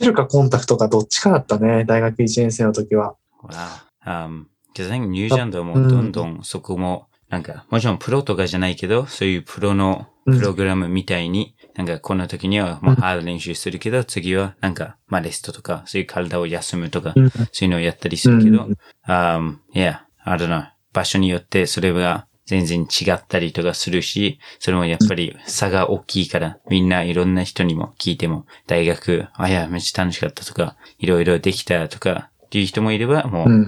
[0.00, 1.84] 走るかコンタクトかどっちかだったね。
[1.84, 3.16] 大学1年生の時は。
[3.42, 3.90] Wow.
[4.06, 17.12] Um, because I think ニュージーランドもどんどんそこも、なんか、もちろんプロとかじゃないけど、そういうプロのプログラムみたいに、なんかこの時にはまあハード練習するけど、次はなんか、まあレストとか、そういう体を休むとか、
[17.52, 20.66] そういうのをやったりするけど、うん um, yeah, I don't know.
[20.92, 33.66] 場所によってそれが全然違ったりとかするし、それもやっぱり差が大きいから、みんないろんな人にも聞いても、大学、あ、いや、めっちゃ楽しかったとか、いろいろできたとか、っていう人もいれば、もう、うん。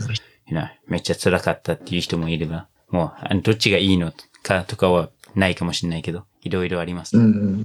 [0.89, 7.23] めっちゃ辛かったっていう人もいれば、もう、どっちがいいのかとかはないかもしれないけど、いろいろありますね。
[7.23, 7.65] うんうん。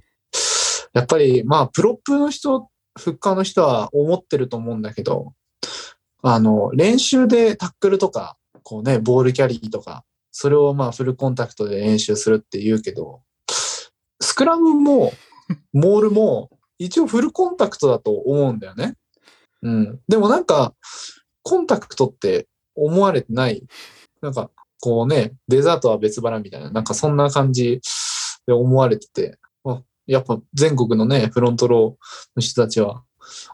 [0.94, 5.34] やっぱり、まあ、プロップの人、フッカーの人は思ってると思うんだけど、
[6.22, 10.04] あの、練習でタックルとか、こうね、ボールキャリーとか、
[10.40, 13.24] それをまあフルコンタクトで練習するって言うけど、
[14.22, 15.12] スクラムも、
[15.74, 18.94] モールも、一応フルコンタクトだと思うんだよね。
[19.64, 20.00] うん。
[20.08, 20.76] でもなんか、
[21.42, 23.64] コンタクトって思われてない？
[24.22, 27.82] なんか、こうね、デザートは別腹みたいな、なんかそんな感じ
[28.46, 33.04] で思われてて、あやっぱ全国のね、フロントローの人たちは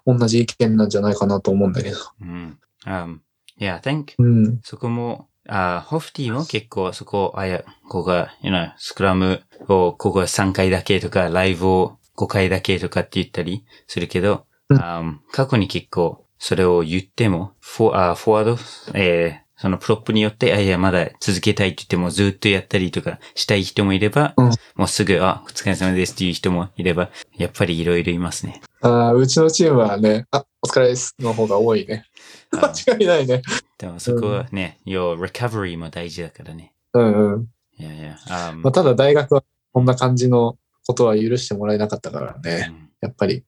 [0.05, 1.97] 同じ意見なんじゃないかなと思うんだけど。
[2.19, 2.59] うん。
[2.85, 3.19] Um,
[3.57, 4.59] yeah, I think うん。
[4.65, 18.57] そこも、あホフティも結構そこ、あや、ここが、you know, スクラムをここが3回だけとか、ライブを5回だけとかって言ったりするけど、うんあ過去に結構それを言っても、フォあフォワード、
[18.93, 28.61] えーそのプロップによって、あ、いや、まだ続けたいって言ってもずっとやったりとかしたい人もいれば、うんもうすぐ、あ、お疲れ様ですっていう人もいれば、やっぱりいろいろいますね。
[28.81, 32.03] あーうちのチームはね、あ、お疲れですの方が多いね。
[32.51, 33.41] あ 間違いないね。
[33.77, 36.73] でもそこはね、要、recovery も大事だからね。
[36.93, 37.47] うんうん。
[37.77, 42.67] いやいや、あまあ、ただ大学はこんな感じのことは許してもらえなかったからね。
[42.69, 43.43] うんやっぱり。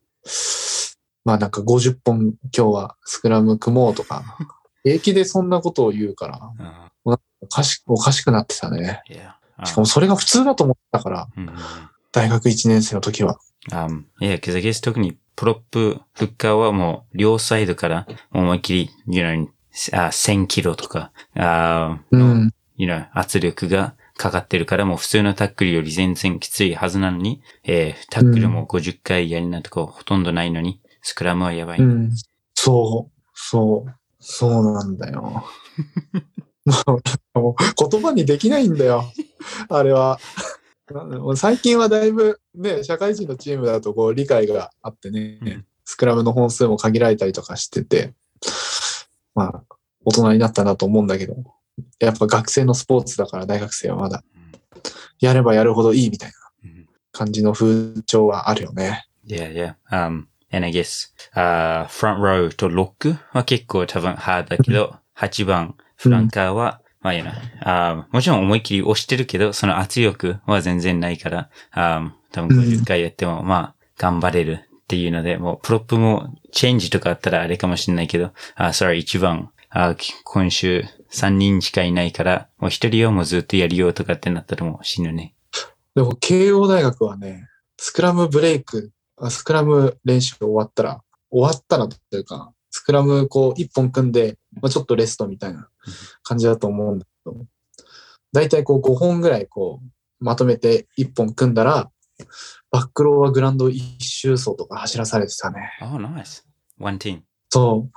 [1.23, 4.37] まあなんか50本今日はスクラム組もうとか、
[4.83, 6.51] 平気でそんなことを言うから、
[7.05, 9.01] あおかしおかしくなってたね。
[9.63, 11.55] しかもそれが普通だと思ったから、うんうんうん
[12.11, 13.37] 大学1年生の時は。
[13.71, 19.47] Um, yeah, because I guess 特にプロップ、フッカーはもう両サイドから思いっきり、you know,
[19.91, 22.51] あ1000キロとか、あうのん。
[22.77, 31.79] you know, 圧力がかかってるからもう普通のタックルより全然きついはずなのに、えータックルも50回やりなとかほとんどないのに、スクラムはやばい。
[31.79, 32.11] うん。
[32.53, 35.45] そう、そう、そうなんだよ。
[37.35, 37.55] もう
[37.89, 39.03] 言葉にできないんだよ。
[39.69, 40.19] あれは。
[41.35, 48.13] 最近はだいぶね、社会人のチームだとこう理解があってね、うんスクラムの本数も限られたりとかしてて、
[49.35, 51.35] まあ、大人になったなと思うんだけど、
[51.99, 54.23] やっぱ学生のスポーツだから大学生はまだ、
[55.19, 56.31] やればやるほどいいみたい
[56.63, 59.05] なうん感じの風潮はあるよね。
[59.27, 59.75] Yeah, yeah.
[59.91, 67.35] Um, and I guess, uh, front row とロックは結構多分ハードだけど、8番フランカーは、まあいいな。
[67.61, 85.35] あーもちろん思いっきり押してるけど、その圧力は全然ないから、あー多分50回やっても、まあ、頑張れるっていうので、もうプロップもチェンジとかあったらあれかもしれないけど、あー、sorry, 1番、あ今週3人しかいないから、もう1人はもうずっとやるよとかってなったらもう死ぬね。
[85.93, 88.91] でも、慶応大学はね、スクラムブレイク、
[89.21, 95.69] あスクラム練習終わったら、終わったらというか、スクラムこう一本組んで、まあ、ちょっとレストみたいな
[96.23, 97.38] 感じだと思うんだけど、
[98.33, 99.88] だいたいこう5本ぐらいこう、
[100.19, 101.89] まとめて一本組んだら、
[102.71, 105.71] バックローはグラウンド一周走とか走らされてたね。
[105.81, 106.43] Oh, nice.
[106.77, 107.21] One team.
[107.49, 107.91] そう。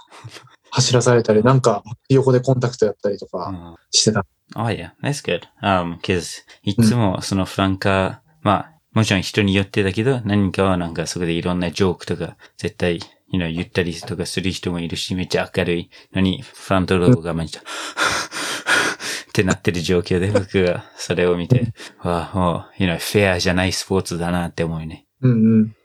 [0.70, 4.26] 走らされたり、なんか横でコンタクトやったりとかうんしてた。
[4.54, 5.40] Oh yeah, that's good.
[5.60, 17.60] Um, cause いつもそのフランカー、まあ、もちろん人によってだけど、何かはなんかそこでいろんなジョークとか、絶対、you know, 言ったりとかする人もいるし、めっちゃ明るいのに、フロントローがめっちゃ、
[19.28, 25.06] ってなってる状況で僕がそれを見て、わあ、もう、you know, フェアじゃないスポーツだなって思うね。
[25.20, 25.76] うんうん。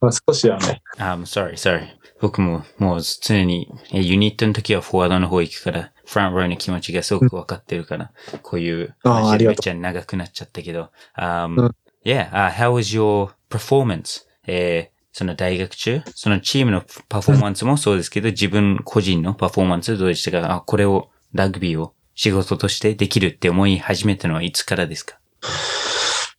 [0.00, 0.82] まあ、少しはね。
[0.98, 1.88] Um, sorry, sorry.
[2.20, 8.10] 僕ももう常に、えユニットの時はフォワードの方行くから、フランローの気持ちがすごくわかってるから、
[8.42, 14.24] こういう話めっちゃ長くなっちゃったけど、um, うん yeah, uh, how was your performance?
[14.46, 25.18] えーその大学中、そのチームのパフォーマンスもそうですけど、自分個人のパフォーマンスどうでしたかあ、これを、ラグビーを仕事としてできるって思い始めたのはいつからですか？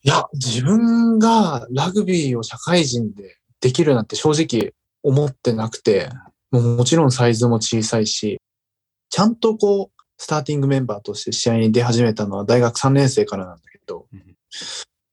[0.04, 6.10] いや、自分がラグビーを社会人でできるなんて正直思ってなくて、
[6.52, 8.40] もうもちろんサイズも小さいし、
[9.10, 14.20] ちゃんとこう、スターティングメンバーとして試合に出始めたのは大学3年生からなんだけどうん、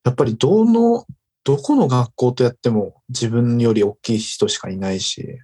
[0.05, 1.07] やっぱりどの、
[1.45, 5.39] どこの学校とやっても自分より大きい人しかいないし、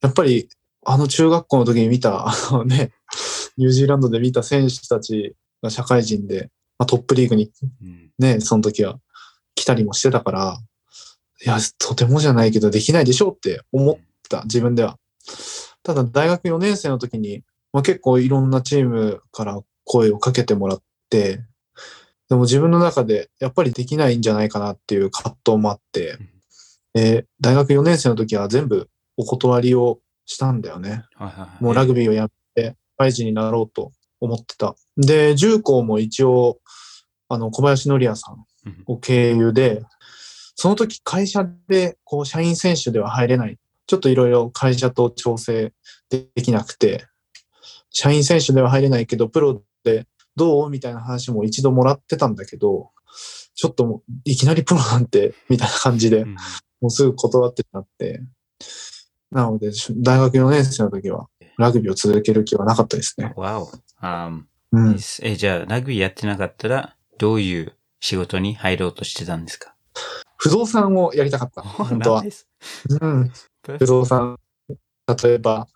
[0.00, 0.48] やっぱり
[0.84, 2.92] あの中学校の時に見た、 あのね、
[3.56, 7.50] ニュージーランドで見た選手たちが社会人で、まあ、トップリーグに
[7.82, 8.10] うん。
[8.18, 8.98] ね、その時は
[9.54, 10.58] 来たりもしてたから、
[11.44, 14.98] いや、とてもじゃないけどできないでしょうって思った、自分では。
[15.82, 21.44] ただ、大学4年生の時に、まあ、結構いろんなチームから声をかけてもらって、
[22.28, 26.18] でも自分の中でやっぱりできないんじゃないかなっていう葛藤もあって、
[26.94, 31.04] で大学4年生の時は全部お断りをしたんだよね。
[31.14, 34.74] はいはいはいもうラグビーをやめて、社会人になろうと思ってた。
[34.96, 36.58] で、重工も一応、
[37.28, 38.44] あの、小林則也さん
[38.86, 39.82] を経由で、
[40.54, 43.58] その時会社で、こう、社員選手では入れない。
[43.86, 45.72] ちょっといろいろ会社と調整
[46.10, 47.06] できなくて、
[47.90, 50.70] 社員選手では入れないけど、プロでどう？
[50.70, 52.90] みたいな話も一度もらってたんだけど、
[53.54, 56.36] ちょっともういきなりプロなんて、 みたいな感じで、うん
[56.82, 58.20] もうすぐ断ってなって、
[59.30, 63.32] なので、大学4年生の時は、ラグビーを続ける気はなかったですね。
[63.34, 63.66] Wow.
[64.02, 64.96] Um, うん。
[65.22, 69.74] え、じゃあ、ラグビーやってなかったら、どういう仕事に入ろうとしてたんですか？
[70.36, 71.62] 不動産をやりたかった。
[71.64, 72.22] 本当は。
[73.00, 73.32] うん。
[73.78, 75.66] 不動産、例えば、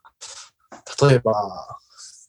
[1.03, 1.79] 例えば、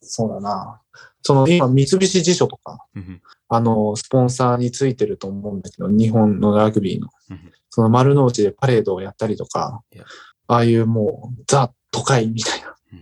[0.01, 0.81] そうだな。
[1.21, 3.21] その今、三菱地所とか、うん
[3.53, 7.09] あの、スポンサーについてると思うんだけど、日本のラグビーの。
[7.29, 7.51] うん。
[7.69, 9.81] その丸の内でパレードをやったりとか
[10.47, 13.01] ああいうもう、ザ都会みたいなうん。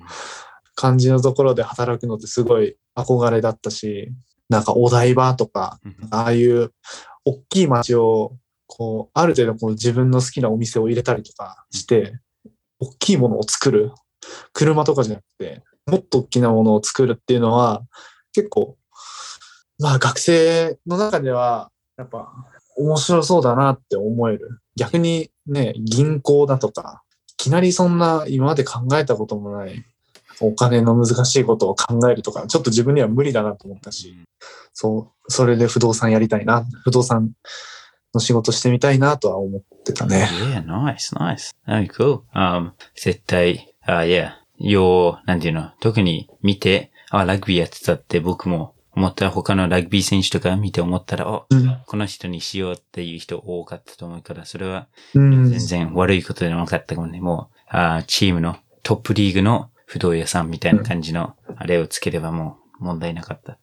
[0.76, 4.12] 感じのところで働くのってすごい憧れだったし、
[4.50, 6.72] なんかお台場とか、うんああいう
[7.26, 12.20] 大きい街を、こう、ある程度こう自分の好きなお店を入れたりとかして、
[12.80, 13.92] 大きいものを作る。
[14.54, 17.84] 車とかじゃなくて、もっと大きなものを作るっていうのは、
[18.34, 18.78] 結構、
[19.80, 22.32] まあ学生の中では、やっぱ
[22.78, 24.62] 面白そうだなって思える。
[24.76, 29.86] 逆にね、銀行だとか、いきなりそんな今まで考えたこともない
[30.42, 34.16] お金の難しいことを考えるとか、ちょっと自分には無理だなと思ったし、
[34.74, 37.32] そう、それで不動産やりたいな、不動産
[38.14, 40.30] の仕事してみたいなとは思ってたね。
[40.54, 41.52] Yeah, nice, nice.
[41.68, 42.22] Very cool.
[42.34, 51.78] Um, 絶対、あ、いや、よう、なんていうの、特に見て、あ、ラグビーやってたって僕も思ったら他のラグビー選手とか見て思ったら、あ、うん。
[51.86, 57.22] この人にしようっていう人多かったと思うから、それはうん全然悪いことではなかったかもね。
[57.22, 63.58] もう、あチームのトップリーグの不動屋さんみたいな感じのあれをつければもう問題なかった。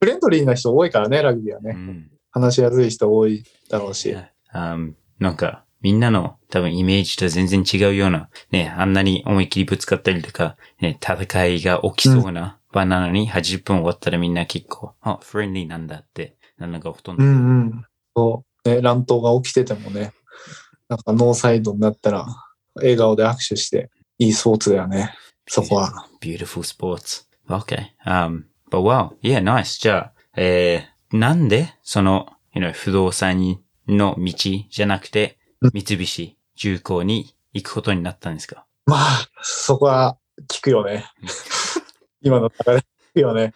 [0.00, 1.72] フレンドリーな人多いからね、ラグビーはね。
[1.74, 2.10] うん。
[2.30, 4.16] 話しやすい人多いだろうし。
[4.54, 17.22] Um, なんか、みんなの多分イメージと全然違うような、ね、あんなに思いっきりぶつかったりとか、ね、戦いが起きそうな場なのに、80分終わったらみんな結構、あ、フレンリーなんだって、なのがほとんど。
[17.22, 17.84] うんうん。
[18.16, 18.68] そう。
[18.70, 20.14] ね、乱闘が起きててもね、
[20.88, 22.28] なんかノーサイドになったら、
[22.76, 25.12] 笑顔で握手して、いいスポーツだよね。
[25.46, 26.08] そこは。
[26.22, 27.26] Beautiful sports.
[27.46, 27.88] Okay.
[28.06, 29.10] Um, but wow.
[29.20, 29.82] Yeah, nice.
[29.82, 34.32] じゃあ、えー、なんで、その、you know, 不動産の道
[34.70, 38.66] じゃなくてうん、三菱重工に行くことになったんですか？
[38.86, 41.06] まあ、そこは聞くよね。
[42.20, 42.82] 今の流れ聞
[43.14, 43.54] くよね。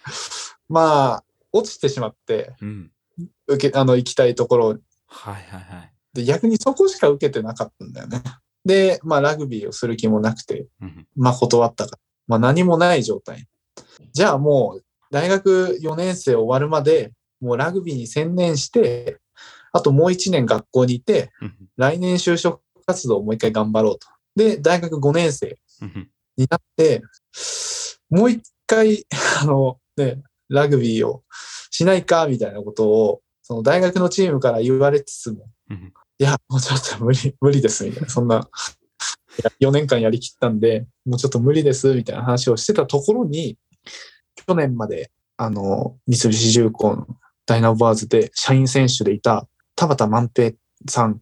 [0.68, 2.90] まあ、落ちてしまって、うん。
[3.46, 5.92] 受け、あの、行きたいところはいはいはい。
[6.12, 8.22] で、逆にそこしか受けてなかったんだよね。
[8.64, 11.98] で、まあ、ラグビーをする気もなくて、うんまあ、断ったから。
[12.26, 13.46] まあ、何もない状態。
[14.12, 19.18] じゃあもう、大学4年生終わるまで、もうラグビーに専念して、
[19.72, 24.08] あともう1年学校にいて、うん来年就職活動をもう一回頑張ろうと。
[24.34, 27.02] で、大学5年生うんになって、
[28.10, 29.04] もう一回、
[29.42, 31.24] あの、ね、ラグビーを
[31.70, 38.08] しないか、みたいなことを、その大学のチームから言われつつも、うんいや、もうちょっと無理、無理です、みたいな。
[38.08, 38.48] そんな、
[39.60, 43.56] 4年間やりきったんで、もうちょっと無理です、みたいな話をしてたところに、
[44.34, 47.06] 去年まで、あの、三菱重工の
[47.46, 49.46] ダイナボバーズで社員選手でいた
[49.78, 50.52] 田畑万平
[50.88, 51.20] さんうんっ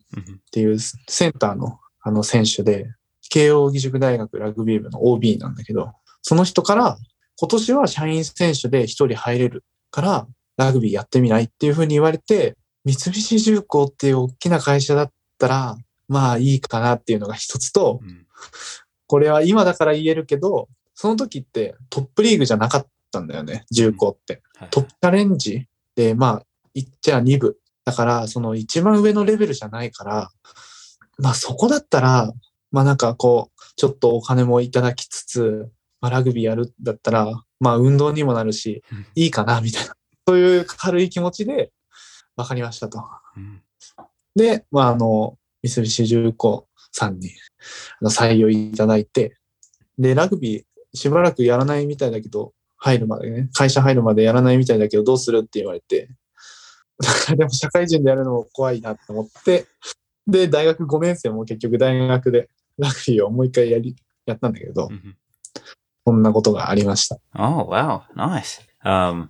[0.50, 2.86] ていうセンターのあの選手で、
[3.28, 5.92] 慶応義塾大学ラグビー部の OB なんだけど、
[6.22, 6.96] その人から、
[7.38, 10.26] 今年は社員選手で一人入れるから、
[10.56, 15.76] ラグビーやってみないっていうふうに言われて、三菱重工っていう大きな会社だったら、
[16.08, 18.26] まあいいかなっていうのが一つと、うん
[19.08, 24.42] これは今だから言えるけど、その時ってトップリーグじゃなかったんだよね、重工って。
[24.56, 26.42] はいトップチャレンジで、まあ、
[26.74, 27.56] 言っちゃ2部。
[27.86, 30.30] だから、その一番上のレベルじゃないから、
[31.18, 32.32] まあそこだったら、
[32.72, 35.70] まあなんかこう、ちょっとお金もいただきつつ、
[36.00, 39.94] まあラグビーやるんだったら、まあ運動にもなるしうん、いいかな、みたいな。
[40.26, 41.72] そういう軽い気持ちで、
[42.34, 43.02] わかりましたと。
[43.36, 43.62] うん
[44.36, 47.30] で、まああの、三菱重工さんに
[48.02, 49.38] 採用いただいて、
[49.98, 56.10] で、ラグビーしばらくやらないみたいだけど、入るまでね、会社入るまでやらないみたいだけど、どうするって言われて、
[57.36, 59.66] でも社会人でやるのも怖いなって思って、
[60.26, 64.88] で、大学5年生も結局大学でラグビーをもう一回やり、やったんだけど
[66.06, 67.18] う、んなことがありました。
[67.34, 68.02] Oh, wow.
[68.16, 68.60] Nice.
[68.84, 69.28] Um,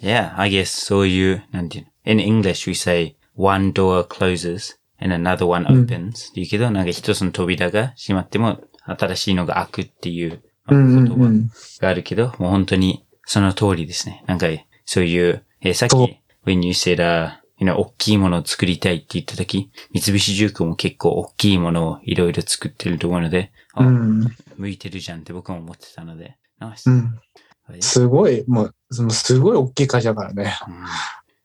[0.00, 11.50] yeah, I guess そういう、なんていうの？In English we say one door closes and another one うん opens、って言うけど、なんか一つの扉が閉まっても新しいのが開くっていう、言葉うん。
[11.80, 14.24] があるけど、もう本当にその通りですね。
[14.26, 14.46] なんか
[14.84, 24.24] そういう、えーさっき when you said, uh, you know, 大きいものを作りたいって言った時、三菱重工も結構大きいものをいろいろ作ってると思うので、あうん。
[24.56, 26.36] 向いてるじゃんって僕も思ってたので。
[27.80, 28.74] すごい、もう、
[29.10, 30.54] すごい大きい会社だからね。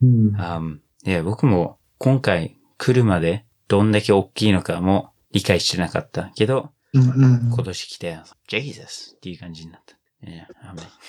[0.02, 0.36] うんうん。
[0.36, 9.16] Um, いや、僕も今回来るまでどんだけ大きいのかも理解してなかったけど、うんうん今年来て、Jesus!
[9.16, 9.98] っていう感じになった。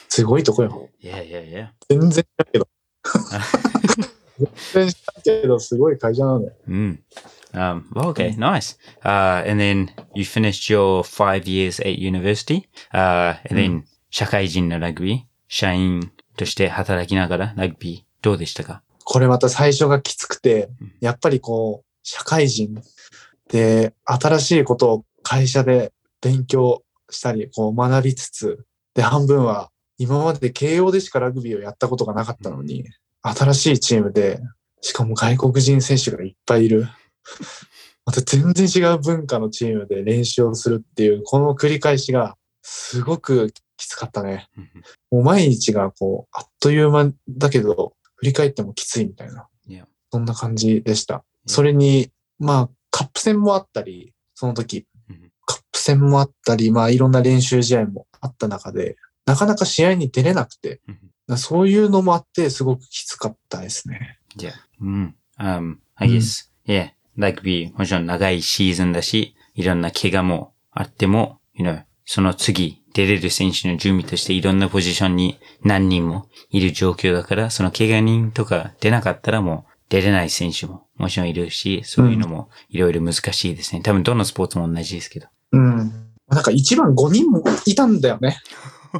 [0.08, 0.88] すごいとこよ。
[0.98, 1.72] いやいやいや。
[1.88, 2.68] 全然知らんけど。
[4.72, 6.54] 全然知らんけど、すごい会社なんだよ。
[6.68, 6.98] Mm.
[7.52, 8.76] Um, well, okay, nice.
[9.04, 12.68] Uh, and then you finished your five years at university.
[12.92, 22.82] Uh, and then 社会人のラグビー、社員として働きながらラグビーどうでしたかこれまた最初がきつくてうん、やっぱりこう、社会人
[23.50, 28.64] で新しいことを会社で勉強したり、こう学びつつ、
[28.94, 32.84] で、半分は今まで慶応でしかラグビーをやったことがなかったのに、
[33.24, 34.40] 新しいチームで、
[34.80, 36.88] しかも外国人選手がいっぱいいる。
[38.04, 44.48] また全然違う文化のチームで練習をするっていう、この繰り返しがすごくきつかったね。
[45.10, 49.48] もう毎日がこう、あっという間だけど、振り返ってもきついみたいな。
[50.12, 51.24] そんな感じでした。
[51.46, 58.96] それに、まあ、カップ戦もあったり、その時うん、カップ戦もあったり、まあ、いろんな練習試合もあった中で、
[59.26, 60.80] なかなか試合に出れなくて、
[61.36, 64.18] そういうのもあって、すごくきつかったですね。
[64.36, 64.52] Yeah.
[64.80, 65.12] Mm.
[65.38, 83.80] Um, I guess, yeah, ラグビーもちろん長いシーズンだし、いろんな怪我もあっても、you know, その次出れる選手の準備としていろんなポジションに何人もいる状況だから、その怪我人とか出なかったらもう出れない選手ももちろんいるし、そういうのもいろいろ難しいですね。
[83.82, 85.28] 多分どのスポーツも同じですけど。
[85.52, 85.76] うん。
[86.28, 88.38] なんか一番5人もいたんだよね。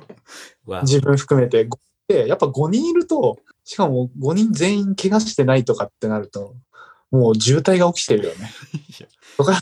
[0.66, 1.64] わ自分含めて。
[1.64, 1.70] で、
[2.08, 6.54] やっぱ5人いると、しかも5人全員怪我してないとかってなると、
[7.10, 8.50] もう渋滞が起きてるよね。
[9.38, 9.60] とか、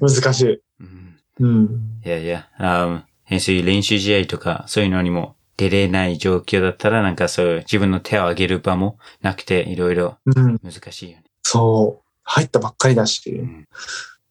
[0.00, 0.60] 難しい。
[0.80, 2.00] うんうん。
[2.04, 10.58] いやいや、あーそういう練習試合とか、そういうのにも出れない状況だったら、なんかそういう自分の手を挙げる場もなくて、いろいろうん。
[10.62, 11.24] 難しいよね。
[11.42, 12.08] そう。
[12.24, 13.30] 入ったばっかりだし。
[13.30, 13.66] ん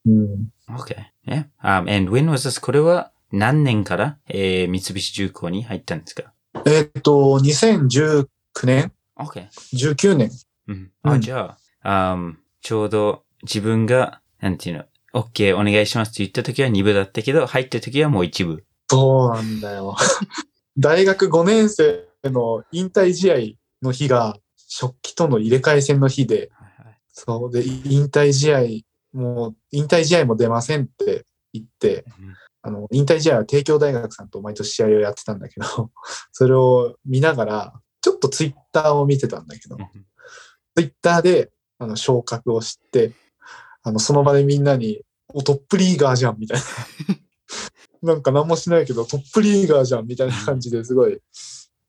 [0.06, 0.52] うん。
[0.70, 0.96] Okay.
[1.26, 1.46] Yeah.
[1.62, 2.60] Um, and when was this?
[2.60, 6.31] これは何年から、えー、三菱重工に入ったんですか？
[6.66, 8.26] えーっと、2019
[8.64, 9.48] 年 ?Okay.
[9.74, 10.30] ?19 年。
[10.68, 10.90] うん。
[11.02, 14.84] あ、うんじゃあ、um, ちょうど自分が、なんていうの、
[15.14, 18.64] OK お願いしますって言った時は2部だったけど、入った時はもう1部。
[18.88, 19.96] そうなんだよ。
[20.78, 23.36] 大学5年生の引退試合
[23.82, 28.60] の日が、食器との入れ替え戦の日で、はいはいそうで、引退試合、
[29.12, 35.90] もう、引退試合も出ませんって言って、うんあの、引退試合は帝京大学さんと毎年試合をやってたんだけど、
[36.32, 39.76] それを見ながら、ちょっとツイッターを見てたんだけど、
[40.76, 43.12] ツイッターで、あの、昇格を知って、
[43.82, 45.02] あの、その場でみんなに、
[45.34, 46.64] お、トップリーガーじゃん、みたいな。
[48.14, 51.20] なんか何もしないけど、トップリーガーじゃん、みたいな感じですごい、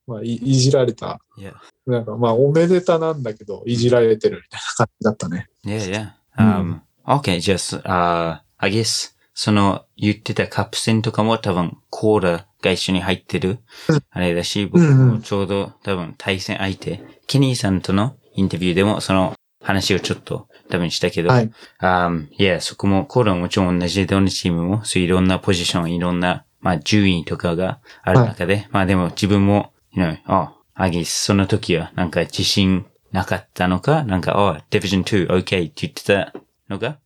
[0.08, 1.20] まあ、いいじられた。
[1.38, 1.54] いや、
[1.86, 5.50] なんか、まあ、おめでたなんだけど、いじられてるみたいな感じだったね。
[5.66, 6.18] いやいや。
[6.38, 13.60] う Um, OK, じゃあす、あ、I guess, その言ってたカップ戦とかも多分コーラが一緒に入ってる
[13.90, 14.04] うん。
[14.10, 21.52] あれだし、僕もちょうど多分対戦相手、ケニーさんとのインタビューでもその話をちょっと多分したけど、はい。
[21.80, 36.34] あいや、そこも、コーラももちろん同じでどのチームも、そういろんなポジション、いろんな、まあ、順位とかがある中で、まあでも自分も、you know, あ、アギス、その時はなんか自信なかったのか、なんか、あ、ディビジョン2、OK って言ってた
[36.70, 36.98] のが、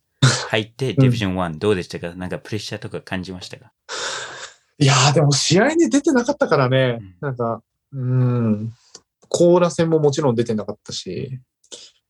[0.48, 2.14] 入って、ディビジョン1、どうでしたか？
[2.14, 3.72] なんかプレッシャーとか感じましたか？
[4.78, 7.62] いやー、でも試合に出てなかったからねうん、なんか、
[7.92, 8.72] うん、
[9.28, 11.40] コーラ戦ももちろん出てなかったし、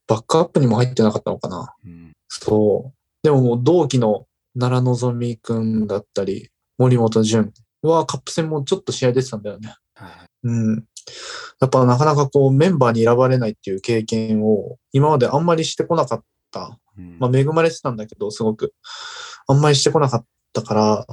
[0.07, 1.75] バックアップにも入ってなかったのかな。
[1.85, 2.13] うん。
[2.29, 2.95] そう。
[3.23, 4.27] でももう同期の
[4.59, 7.53] 奈良のぞみくんだったり、森本潤
[7.83, 9.75] はカップ戦もちょっと試合出てたんだよね。
[9.95, 10.11] はい
[10.45, 10.85] うん。
[11.61, 16.79] やっぱなかなかこうメンバーに選ばれないっていう経験を今まであんまりしてこなかった。
[16.99, 18.75] うんまあ恵まれてたんだけど、すごく。
[19.47, 21.07] あんまりしてこなかったから、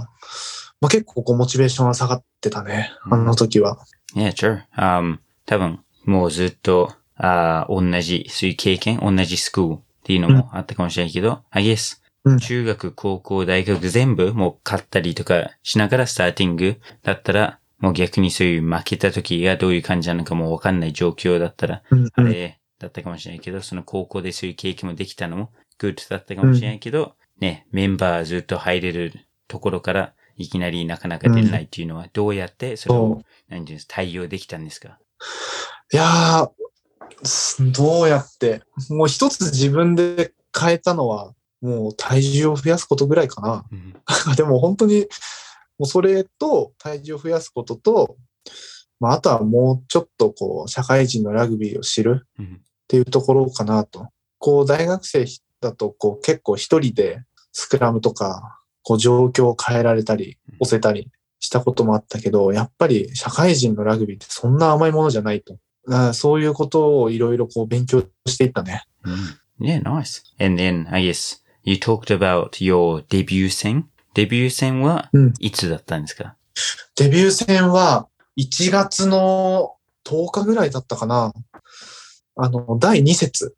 [0.82, 2.92] まあ結構こうモチベーションは下がってたね。
[3.10, 3.78] あの時は。
[4.16, 4.64] Yeah, sure.
[4.78, 29.14] Um, 多分、もうずっと、あー同じ、そういう経験、同じスクールっていうのもあったかもしれないけど、I guess、うん中学、高校、大学全部もう勝ったりとかしながらスターティングだったら、もう逆にそういう負けた時がどういう感じなのかもうわかんない状況だったら、うんあれだったかもしれないけど、その高校でそういう経験もできたのもgood だったかもしれないけど、ね、メンバーずっと入れる
[29.48, 35.00] ところからいきなりなかなか出れないっていうのはどうやってそれを、何ていうんです対応できたんですか？
[35.94, 36.50] いやー、
[37.24, 43.66] すどうやって、もう一つ自分で変えたのは、もう体重を増やすことぐらいかな。
[43.72, 43.96] うん。
[44.36, 45.08] でも本当に、
[45.78, 48.18] もうそれと体重を増やすことと、
[49.00, 52.62] まあ、あとはもうちょっとこう、社会人のラグビーを知るうん。
[52.62, 54.10] っていうところかなと。
[54.38, 55.26] こう、大学生
[55.62, 65.58] だと、こう、結構一人でスクラムとか、こう、状況を変えられたり、押せたりしたこともあったけど、やっぱり社会人のラグビーってそんな甘いものじゃないと。
[66.14, 68.84] そういうことをいろいろこう、勉強していったね。
[69.04, 69.16] うん
[69.58, 70.22] Yeah, nice.
[70.38, 76.36] And then, I guess, you talked about your debut 戦デビュー戦はうんいつだったんですか、
[76.96, 79.76] デビュー戦は1月の
[80.06, 81.34] 10日ぐらいだったかな。
[82.38, 83.56] あの、第2節。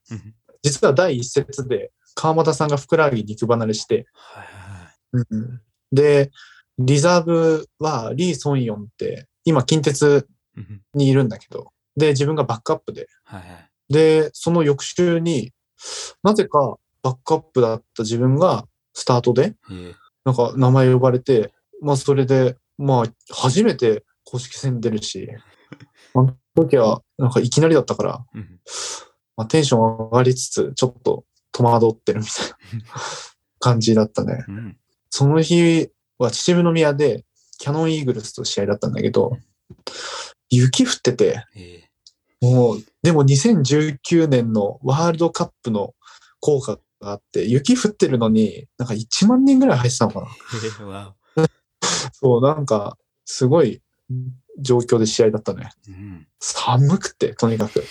[0.67, 4.07] うん実は第1節で川又さんがふくらはぎ肉離れして、
[5.13, 5.61] うん。
[5.91, 6.31] で、
[6.79, 13.07] リザーブはリー・ソンヨンって、今近鉄うんにいるんだけど、で、自分がバックアップで、
[13.89, 15.53] で、その翌週に、
[16.23, 19.73] なぜかバックアップだった自分がスタートで、え。
[19.73, 19.93] ー
[20.25, 25.29] なんか名前呼ばれて、まあそれで、まあ初めて公式戦出るし、
[26.13, 28.59] あの時はなんかいきなりだったから、うん
[29.37, 32.85] まあテンション上がりつつ、ちょっと戸惑ってるみたいな
[33.59, 34.43] 感じだったね。
[34.47, 34.77] うん
[35.09, 37.23] その日は秩父宮で
[37.59, 39.37] キャノンイーグルスと試合だったんだけど、
[40.49, 41.87] 雪降ってて、え
[42.41, 45.95] もう、でも2019年のワールドカップの
[46.39, 50.27] 効果があって、雪降ってるのに、なんか1万人ぐらい入ってたのかな。
[52.13, 53.81] そう、なんか、すごい
[54.59, 55.71] 状況で試合だったね。
[55.89, 57.83] おうん寒くて、とにかく。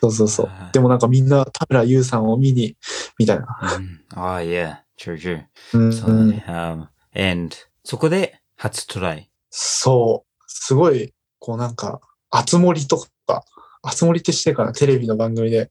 [0.00, 0.50] そうそうそう。
[0.72, 2.76] でもなんかみんな田村優さんを見に、
[3.18, 3.46] みたいな。
[3.76, 5.42] うんああ、yeah, true, true.
[5.74, 6.44] うんそうだね。
[6.46, 9.30] Um, and そこで初トライ。
[9.50, 10.44] そう。
[10.46, 12.00] すごい、こうなんか、
[12.30, 13.44] 熱盛とか、
[13.82, 15.70] あつ森ってしてからテレビの番組で、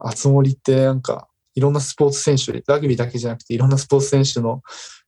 [0.00, 4.62] あつ森ってなんか、いろんなスポーツ選手、ラグビーだけじゃなくて、いろんなスポーツ選手の、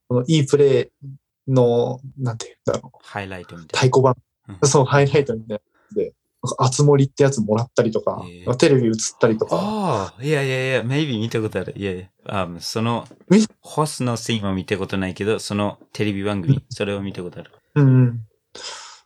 [0.08, 1.10] このいいプレー
[1.48, 4.16] の、なんていうんだろう、ハイライトみたい太鼓判、
[4.48, 5.60] うんそう、ハイライトみたいなや
[5.90, 6.12] つで、
[6.58, 11.74] あつ森ってやつもらったりとか、へえテレビ映ったりとか、ああ、いやいやいや、maybe 見たことある。
[11.76, 17.50] いやいや、あそのみ、ホスのシーンは見たことないけど、そのテレビ番組、それを見たことある。
[17.74, 18.20] うんうん。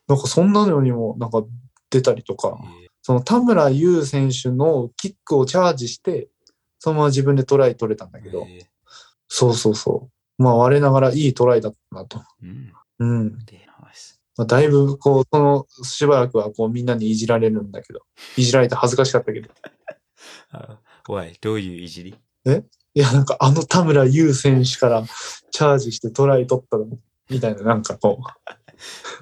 [0.07, 1.43] なんかそんなのにもなんか
[1.91, 2.59] 出たりとか、
[3.03, 6.28] その田村優選手のキックをチャージして、
[6.78, 8.66] そのまま自分でトライ取れたんだけど、え
[9.28, 10.09] そうそうそ
[10.39, 10.43] う。
[10.43, 12.18] まあ我ながらいいトライだったなと。
[12.18, 12.72] ーうん。
[12.99, 13.39] うん。
[14.37, 18.01] まあ、だいぶこう、そのしばらくはこうみんなにいじられるんだけど、
[18.37, 19.49] いじられて恥ずかしかったけど。
[20.53, 20.78] あ
[21.09, 21.35] Why?
[21.41, 22.14] どういういじり？
[22.97, 25.05] いや、なんかあの田村優選手から
[25.51, 26.87] チャージしてトライ取ったの？
[27.30, 28.24] みたいな、なんかこう、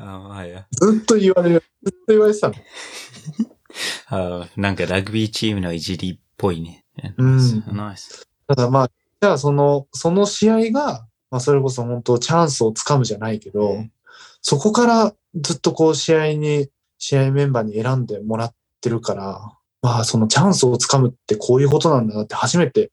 [0.03, 0.67] あはいや。
[0.73, 2.55] ずっと言われる、ずっと言われてたの。
[4.09, 6.85] あなんかラグビーチームのいじりっぽいね。
[7.17, 8.29] うんナイス。
[8.47, 8.91] ただまあ、
[9.21, 13.93] じゃあその、その試合が、まあそれこそ本当チャンスをつかむじゃないけど、うん
[14.43, 16.69] そこからずっとこう試合に、
[16.99, 22.93] 試合メンバーに選んでもらってるから、まあそのチャンスをつかむってこういうことなんだなって初めて、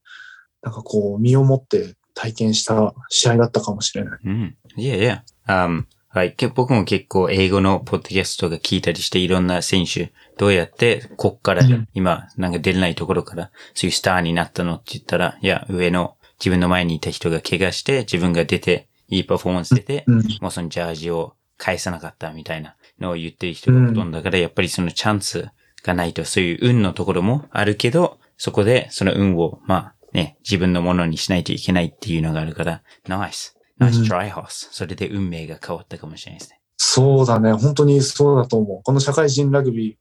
[0.62, 4.20] なんかこう身をもって体験した試合だったかもしれない。
[4.24, 4.58] うん。
[4.76, 5.24] いやいや。
[5.47, 6.34] Um, はい。
[6.34, 20.24] け僕も結構英語のポッドキャストが聞いたりしていろんな選手、どうやってこっからうん今なんか出れないところからそういうスターになったのって言ったら、いや、上の自分の前にいた人が怪我して自分が出ていいパフォーマンス出て、うん。
[20.41, 25.49] もうそのジャージを返さなかったみたいなのを言ってる人がほとんどだから、やっぱりそのチャンス
[25.84, 33.55] がないと、そういう運のところもあるけど、そこでその運を、まあね、自分のものにしないといけないっていうのがあるから、ナイス。
[33.78, 34.70] ナイストライホース。
[34.72, 36.60] それで運命が変わったかもしれないですね。
[36.78, 37.53] そうだね。
[37.53, 38.84] 本当にそうだと思う。
[38.84, 39.97] この社会人ラグビ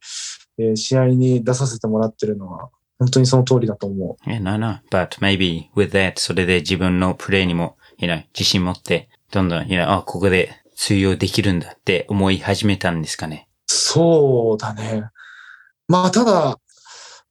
[0.57, 4.29] ー、えー試合に出させてもらってるのは、本当にその通りだと思う。
[4.29, 4.79] Yeah, no, no.
[4.91, 10.51] But maybe with that, それで自分のプレイにも、you know, 自信持って、どんどん、you know, あ、ここで
[10.81, 13.49] 通用できるんだって思い始めたんですかね？
[13.67, 15.03] そうだね。
[15.89, 16.57] まあ、ただ、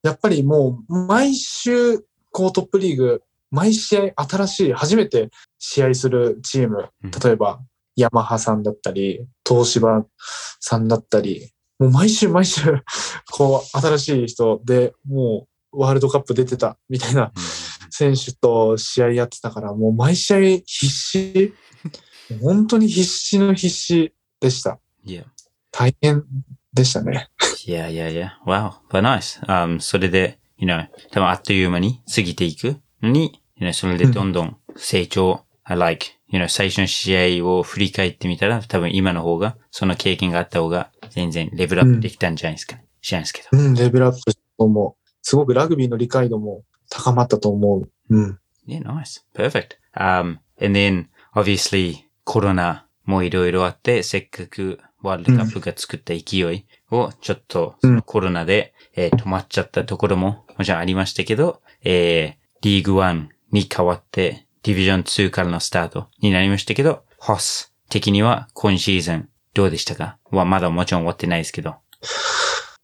[0.03, 1.97] やっぱりもう、毎週、
[2.31, 7.59] こうトップリーグ、毎試合新しい、初めて試合するチームうん、例えば、
[7.95, 10.05] ヤマハさんだったり、東芝
[10.59, 12.61] さんだったり、もう毎週毎週、
[13.31, 17.31] こう、新しい人で、もう、ワールドカップ出てた、みたいな
[17.89, 21.53] 選手と試合やってたから、もう毎試合必死、
[22.41, 24.79] 本当に必死の必死でした。
[25.05, 25.25] Yeah.
[25.71, 26.23] 大変
[26.73, 27.29] でしたね。
[27.65, 28.29] Yeah, yeah, yeah.
[28.45, 28.73] Wow.
[28.89, 29.43] But nice.
[29.45, 42.85] Um, それで、you know, 多分あっという間に過ぎていくのに、you know, それでどんどん成長、I like, you know, 最初の試合を振り返ってみたら、多分今の方が、その経験があった方が、全然レベルアップできたんじゃないですかね。
[43.01, 43.47] 知らないですけど。
[43.51, 45.09] うん、レベルアップと思う。
[45.21, 47.89] すごくラグビーの理解度も高まったと思う。
[48.09, 48.39] うん。
[48.67, 49.21] Yeah, nice.
[49.33, 49.77] Perfect.
[49.95, 70.17] Um, and then, obviously, コロナもいろいろあって、せっかくワールドカップが作った勢いを、ちょっと、コロナで、えー止まっちゃったところも、もちろんありましたけど、えーリーグ1に変わって、ディビジョン2からのスタートになりましたけど、ホス的には今シーズンどうでしたか？
[70.31, 71.75] はまだもちろん終わってないですけど。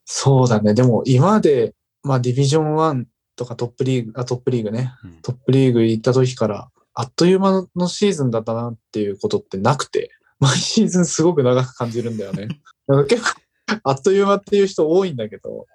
[0.06, 0.74] そうだね。
[0.74, 1.74] でも今まで、
[2.04, 3.06] まあディビジョン1
[3.36, 4.94] とかトップリーグ、あ、トップリーグね。
[5.04, 12.48] うんトップリーグ行った時から、あっという間のシーズンだったなっていうことってなくて、 毎シーズンすごく長く感じるんだよね。
[12.88, 13.42] なんか結構、
[13.84, 15.68] あっという間っていう人多いんだけど、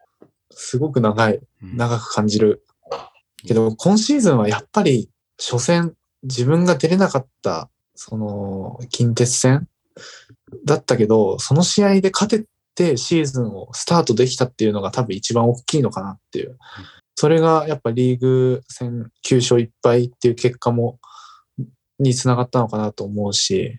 [0.51, 2.65] すごく長い、うん長く感じる。
[3.47, 9.69] けど、今シーズンはやっぱり、初戦、自分が出れなかった、その、近鉄戦
[10.65, 16.59] だったけど、その試合で勝ててシーズンをスタートできたっていうのが多分一番大きいのかなっていう。
[17.15, 20.99] それがやっぱリーグ戦9勝1敗っていう結果も、
[22.01, 23.79] につながったのかなと思うし、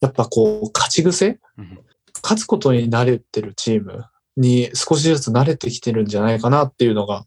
[0.00, 1.38] やっぱこう、勝ち癖？
[1.56, 1.78] うん
[2.22, 4.04] 勝つことに慣れてるチーム
[4.36, 7.24] に少しずつ慣れてきてるんじゃないかなっていうのが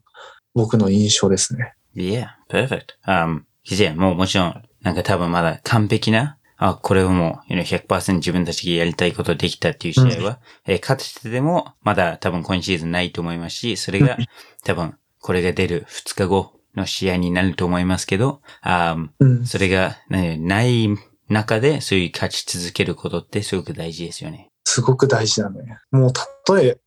[0.53, 1.73] 僕の印象ですね。
[1.95, 2.97] Yeah, perfect.
[3.07, 14.17] Um, いや、もうもちろん、なんか多分まだ完璧な、あ、これをもう、you know 100%自分たちがやりたいことできたっていう試合は、えー勝ててでも、まだ多分今シーズンないと思いますし、それが
[14.63, 19.45] 多分、これが出る2日後の試合になると思いますけど、あーうん。
[19.45, 20.89] それが、ね、ない
[21.29, 24.51] 中で、そういう勝ち続けることってすごく大事ですよね。
[24.63, 25.77] すごく大事だね。
[25.91, 26.81] もう例え、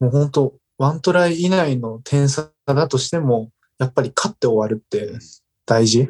[0.00, 5.18] もう本当ワントライ以内の点差だとしても、やっぱり勝って終わるって
[5.66, 6.08] 大事。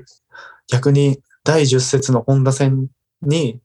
[0.68, 2.88] 逆に第10節の本田戦
[3.22, 3.60] に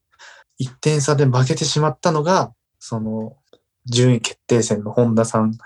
[0.62, 3.38] 1点差で負けてしまったのが、その
[3.86, 5.58] 順位決定戦の本田さん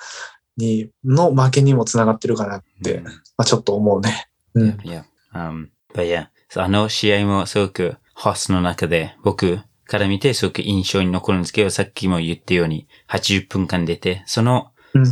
[0.57, 4.27] に、の負けにもつながってるかなって、まあちょっと思うね。
[4.53, 4.69] うん。
[4.83, 5.03] Yeah.
[5.33, 6.27] Um, but yeah.
[6.55, 15.03] あの試合もすごくホスの中で僕から見てすごく印象に残るんですけど、さっきも言ったように80分間出て、そのうん。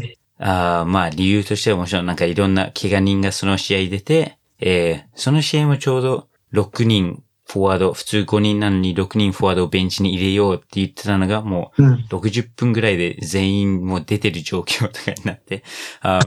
[0.43, 11.85] あーまあ理由としてはもちろんなんかいろんな怪我人がその試合出て、えーその試合もちょうど6人フォワード、普通5人なのに6人フォワードをベンチに入れようって言ってたのがもうん。
[11.85, 15.63] う60分ぐらいで全員もう出てる状況とかになって、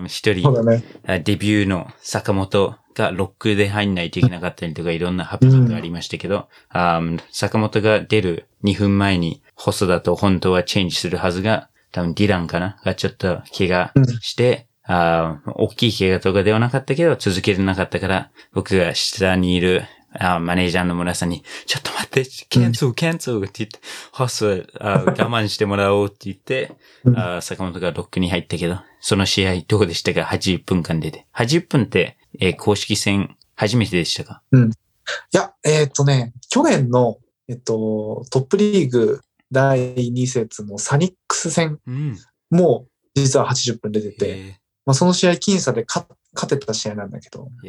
[0.07, 0.85] 一うだね。
[1.07, 12.77] あデビューの坂本がロックで入んないといけなかったりとかいろんなハプニングがありましたけど、あー坂本が出る2分前に細田と本当はチェンジするはずが、多分ディランかな？
[12.85, 19.85] がちょっと怪我して、あー大きい怪我とかではなかったけど続けれなかったから、僕が下にいる
[20.19, 23.79] あーマネージャーの村さんに、ちょっと待って、キャンセル、キャンセルって言って、
[24.12, 26.73] ホスはあー 我慢してもらおうって言って、
[27.05, 27.19] うん。
[27.19, 31.27] あー坂本がロックに入ったけど、その試合どうでしたか ?80 分間出て。
[31.35, 34.43] 80分って、えー公式戦初めてでしたか？
[34.53, 39.21] いや、えっ、とね、去年の、えっと、トップリーグ
[39.53, 42.19] 第2節のサニックス戦うん。
[42.51, 44.57] も実は80分出てて、え
[44.87, 47.49] まあ、その試合僅差で勝勝てた試合なんだけど。
[47.62, 47.67] い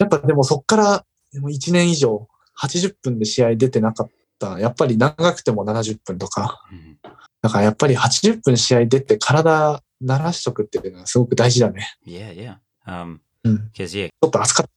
[0.00, 2.28] や、やっぱでもそっからでも1年以上
[2.60, 4.58] 80分で試合出てなかった。
[4.58, 6.62] やっぱり長くても70分とか。
[7.42, 11.86] だからやっぱり80分試合出て体慣らしとくっていうのはすごく大事だね。
[12.06, 12.56] Yeah, yeah.
[12.86, 13.70] Um, うん。
[13.74, 14.70] cause yeah, ちょっと暑かった。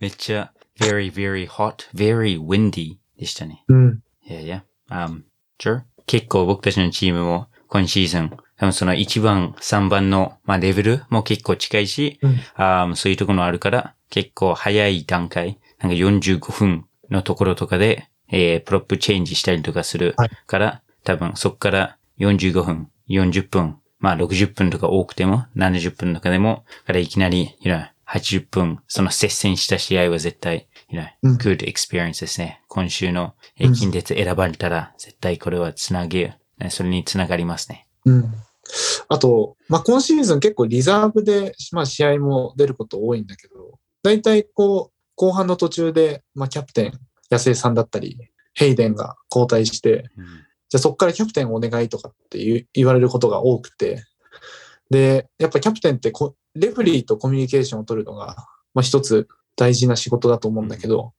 [0.00, 3.64] めっちゃ very, very hot, very windy でしたね。
[3.68, 4.02] うん。
[4.28, 4.62] Yeah, yeah.
[4.90, 5.22] Um,
[5.58, 5.82] sure.
[6.06, 32.60] 結構僕たちのチームも今シーズン、多分その1番、3番の、まあ、レベルも結構近いし、うんあーそういうところあるから、結構早い段階、なんか45分のところとかで、えー、プロップチェンジしたりとかするはいから、多分そこから45分、40分、まあ60分とか多くても70分とかでも、からいきなり、you know, 80分、その接戦した試合は絶対、you know, うん good experience ですね。
[32.68, 33.32] 今週の、
[33.74, 37.86] 近鉄選ばれたら、絶対これはつなげ、ねそれにつながりますね。
[38.04, 38.34] うん。
[39.08, 46.92] あと、まあ、今シーズン結構リザーブで、まあ、試合も出ること多いんだけど、大体こう、後半の途中で、まあ、キャプテン、
[47.30, 48.18] 安江さんだったり、
[48.54, 50.26] ヘイデンが交代して、うん
[50.72, 54.04] じゃあそこからキャプテンお願いとかって言われることが多くて、
[54.88, 58.36] で、やっぱキャプテンってこレフリーとコミュニケーションを取るのが、
[58.72, 61.12] まあ一つ大事な仕事だと思うんだけど、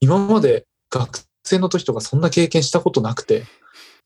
[0.00, 3.44] 今まで学生の時とかそんな経験したことなくて、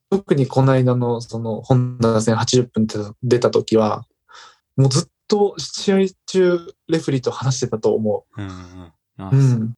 [0.08, 4.04] 特にこの間のその本田戦80分って出た時は、
[4.76, 8.44] もうずっと試合中レフェリーと話してたと思うん
[9.18, 9.36] うんう。
[9.36, 9.74] うん。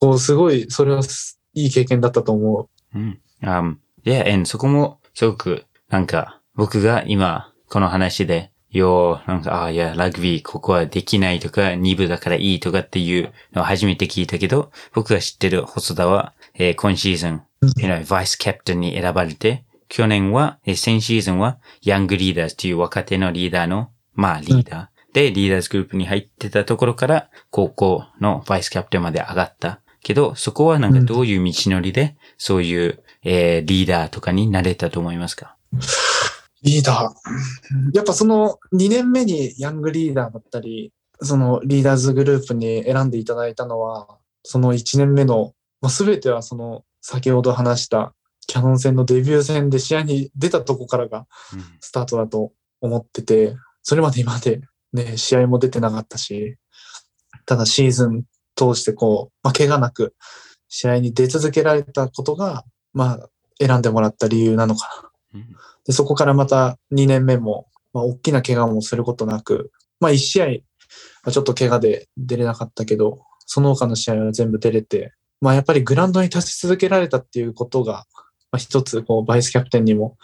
[0.00, 3.20] こうすごい、それはすいい経験だったと思うん。
[3.42, 17.42] Um, yeah, and そこもすごく、なんか、僕が今、この話で、よー、なんか、ああ、いや、ラグビー、ここはできないとか、2部だからいいとかっていうのを初めて聞いたけど、僕が知ってる細田は、えー今シーズン、
[17.76, 24.93] you know, バイスキャプテンに選ばれて、去年は、えー先シーズンは、ヤングリーダーズという若手のリーダーの、まあ、リーダー。
[25.14, 29.80] で、リーダーズグループに入ってたところから、高校のバイスキャプテンまで上がった。
[30.02, 35.56] けど、そこはなんかどういう道のりで、そういう、えーリーダーとかになれたと思いますか？
[35.72, 35.76] う。
[36.62, 37.96] リーダー。
[37.96, 40.92] やっぱその2年目にヤングリーダーだったり、
[41.22, 48.14] そのリーダーズグループに選んでいただいたのは、その1年目の、まあ、全てはその先ほど話した
[48.46, 51.26] キャノン戦のデビュー戦で試合に出たとこからが
[51.80, 54.60] スタートだと思ってて、それまで今まで
[54.94, 56.56] ね、試合も出てなかったし、
[57.44, 58.24] ただシーズン
[58.56, 60.14] 通してこう、まあ、怪我なく
[60.68, 63.28] 試合に出続けられたことが、まあ、
[63.60, 65.40] 選んでもらった理由なのかな。
[65.40, 69.70] うんで、そこからまた2年目も、まあ、大きな怪我もすることなく、
[70.00, 70.46] まあ、1試合
[71.24, 78.06] はちょっと怪我で出れなかったけど、その他の試合は全部出れて、まあ、やっぱりグラウンドに立ち続けられたっていうことが、
[78.50, 80.16] まあ、一つ、こう、バイスキャプテンにも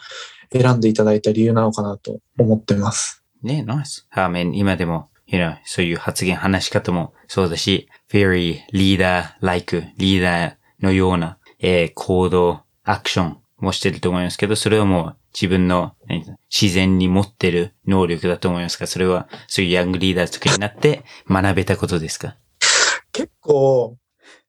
[0.51, 3.20] 選んでいただいた理由なのかなと思ってます。
[3.43, 4.07] ね、ナイス。
[4.09, 18.87] ハーメン、今でも、you know, そういう発言、話し方もそうだし、very leader-like, リーダーのような、えー行動、アクションもしてると思いますけど、それはもう自分の何自然に持ってる能力だと思いますか？
[18.87, 22.35] それは、そういうヤングリーダーとかになって学べたことですか？
[23.11, 23.97] 結構、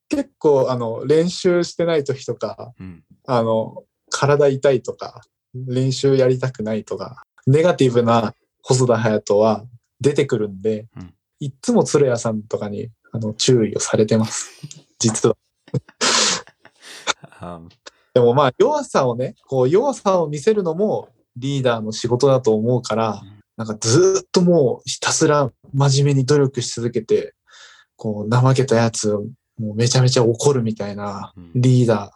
[0.08, 3.04] 結構、あの、練習してない時とか、うん。
[3.26, 5.22] あの、体痛いとか、
[5.54, 9.64] 練習やりたくないとか、ネガティブな細田隼人は
[10.00, 14.48] 出てくるんで、うんいっつも鶴谷さんとかにあの注意をされてます。
[15.00, 15.36] 実は。
[17.40, 17.60] あ
[18.14, 23.22] でもまあ弱さをね、こう弱さを見せるのもリーダーの仕事だと思うから、
[23.56, 27.34] なんかずーっともうひたすら真面目に努力し続けて、
[27.96, 29.24] こう、怠けたやつを
[29.58, 32.12] もうめちゃめちゃ怒るみたいなうんリーダ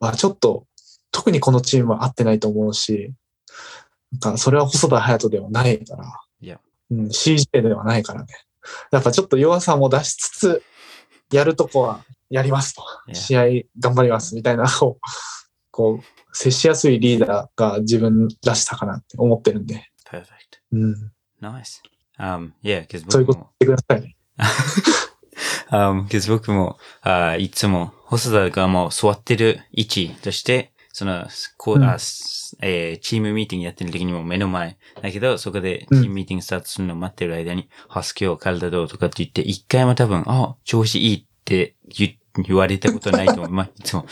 [0.00, 0.66] ーはちょっと、
[1.12, 3.12] 特にこのチームは合ってないと思うし、
[4.22, 6.04] なんかそれは細田隼人ではないから、
[6.40, 6.60] いや
[6.90, 8.26] うん、CJ ではないからね。
[8.90, 10.62] やっぱちょっと弱さも出しつつ、
[11.32, 12.82] やるとこはやりますと。
[13.12, 13.44] 試合
[13.78, 15.06] 頑張りますみたいな、こう、
[15.70, 20.24] こう、接しやすいリーダーが自分らしさかなって思ってるんで、perfect.
[20.72, 21.80] うん、Nice.
[22.18, 24.16] Um, yeah, そういうこと言ってくださいね。
[25.70, 31.26] um, 僕も、あいつも、細田がもう座ってる位置として、その、
[31.56, 34.78] こう、うんあすえーチームミーティングやってる時にも目の前。
[35.02, 43.50] だけど、そこでチうんームミーティングスタートするのを待ってる間に、ハス今日体どうとかって言って、一回も多分、あ、調子いいって言言われたことないと思う。
[43.50, 44.06] まあ、いつも、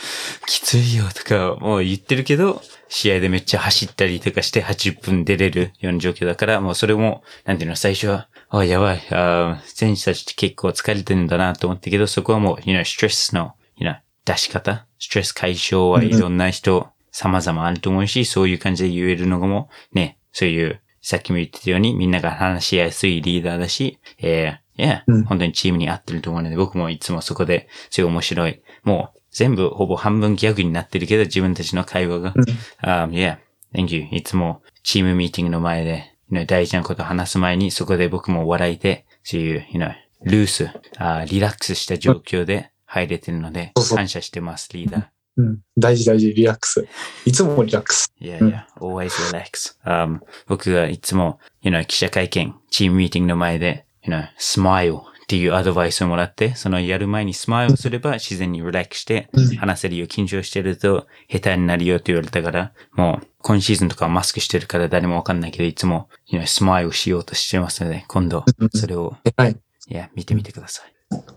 [0.45, 13.95] きついよとかもう言ってるけど、試合でめっちゃ走ったりとかして80分出れるような状況だから、もうそれも、なんていうの、最初は、あ、やばい、あ選手たちって結構疲れてるんだなと思ったけど、そこはもう、you know, ストレスの、you know,
[14.25, 32.33] 出し方、ストレス解消はいろんな人、様々あると思うし、そういう感じで言えるのがも、ね、そういう、さっきも言ってたように、みんなが話しやすいリーダーだし、えー、いや、うん本当にチームに合ってると思うので、僕もいつもそこで、そういう面白い、もう、全部ほぼ半分ギャグになってるけど、自分たちの会話が。
[32.35, 32.43] うん
[32.83, 33.37] Um, yeah,
[33.73, 34.07] thank you.
[34.11, 39.93] いつもチームミーティングの前で、you know, 大事なこと話す前に、そこで僕も笑いで、そういう、you know,
[40.23, 45.05] ルース、あーリラックスした状況で入れてるので感謝してます、リーダー。
[45.35, 46.87] うん、大事大事、リラックス。
[47.25, 48.13] いつもリラックス。
[48.21, 49.75] Yeah, うん yeah, always relax.
[49.83, 69.57] Um, 僕がいつも、you know, 記者会見、チームミーティングの前で、you know, smile っていうアドバイスをもらって、そのやる前にスマイルすれば自然にリラックスしてうん話せるよ、緊張してると下手になるよって言われたから、もう今シーズンとかはマスクしてるから誰もわかんないけど、いつも、you know, スマイルしようとしてますので、今度うんそれを、はい。
[69.87, 70.93] いや、見てみてください。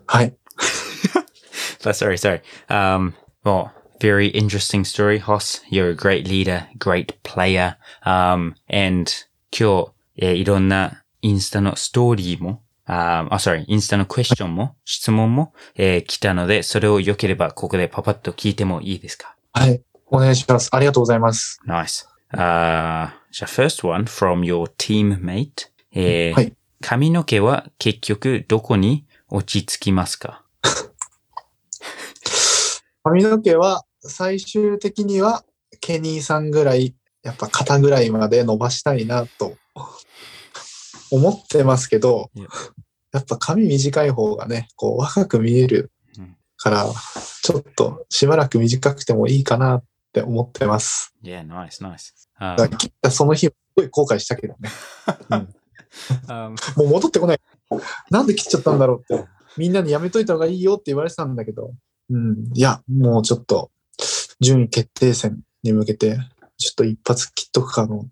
[0.07, 0.37] はい。
[1.93, 2.41] Sorry, sorry.
[2.69, 3.15] Um,
[3.45, 3.71] well,
[4.01, 5.61] very interesting story, Hoss.
[5.71, 7.77] You're a great leader, great player.
[8.05, 9.11] Um, and
[9.51, 19.83] 今日、えーいろんなインスタのストーリーも、あ、あ、sorry, インスタのクエスチョンも、質問も、えー来たので、それを良ければここでパパッと聞いてもいいですかはい。
[20.09, 20.69] お願いします。
[20.73, 21.61] ありがとうございます。
[21.67, 22.07] Nice.
[22.33, 22.37] Uh,
[23.31, 25.69] じゃあ first one from your teammate.
[25.93, 30.45] えーはい髪の毛は結局どこに落ち着きますか
[33.07, 35.45] 髪の毛は最終的には
[35.81, 39.55] ケニーさんぐらい、やっぱ肩ぐらいまで伸ばしたいなと
[41.13, 42.49] 思ってますけどいや、
[43.13, 46.85] やっぱ髪短い方がね、こう若く見えるうんから、
[47.43, 51.15] ちょっとしばらく短くてもいいかなって思ってます。
[51.23, 52.13] Yeah, nice, nice.
[52.41, 54.71] Um, だから切ったその日、すごい後悔したけどね。
[56.27, 57.41] um, もう戻ってこない。
[58.11, 59.25] なんで切っちゃったんだろうって。
[59.57, 61.71] みんなにやめといた方がいいよって言われてたんだけど。
[62.11, 62.51] うん。
[62.55, 63.71] いや、もうちょっと、
[64.41, 66.19] 順位決定戦に向けて、
[66.59, 68.07] ちょっと一発切っとくかの。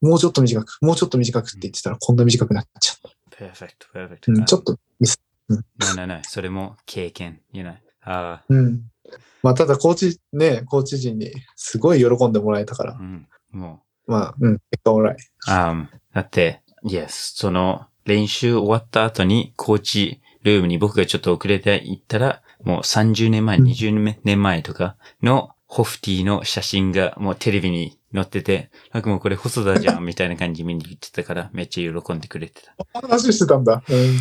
[0.00, 3.10] もうちょっと短く、もうちょっと短くって言ってたらこんな短くなっちゃった。
[3.36, 4.32] perfect, perfect.
[4.32, 5.20] うん、Uh, ちょっとミス。
[5.48, 5.58] no,
[5.96, 6.20] no, no.
[6.24, 7.74] それも経験、you know.
[8.06, 8.82] Uh, うん。
[9.42, 15.16] まあ、ただ、コーチ、ね、コーチ陣にすごい喜んでもらえたから、うん、もまあ、うん、結果オーライ。
[15.16, 32.62] う、um, だって、yes, その練習終わった後にコーチルームに僕がちょっと遅れて行ったら、もう30年前、うん20年前とかのホフティの写真がもうテレビに載ってて、なんかもうこれ細田じゃんみたいな感じ見に行ってたからめっちゃ喜んでくれて
[32.92, 33.00] た。
[33.00, 33.82] 話してたんだ。
[33.88, 34.16] うん。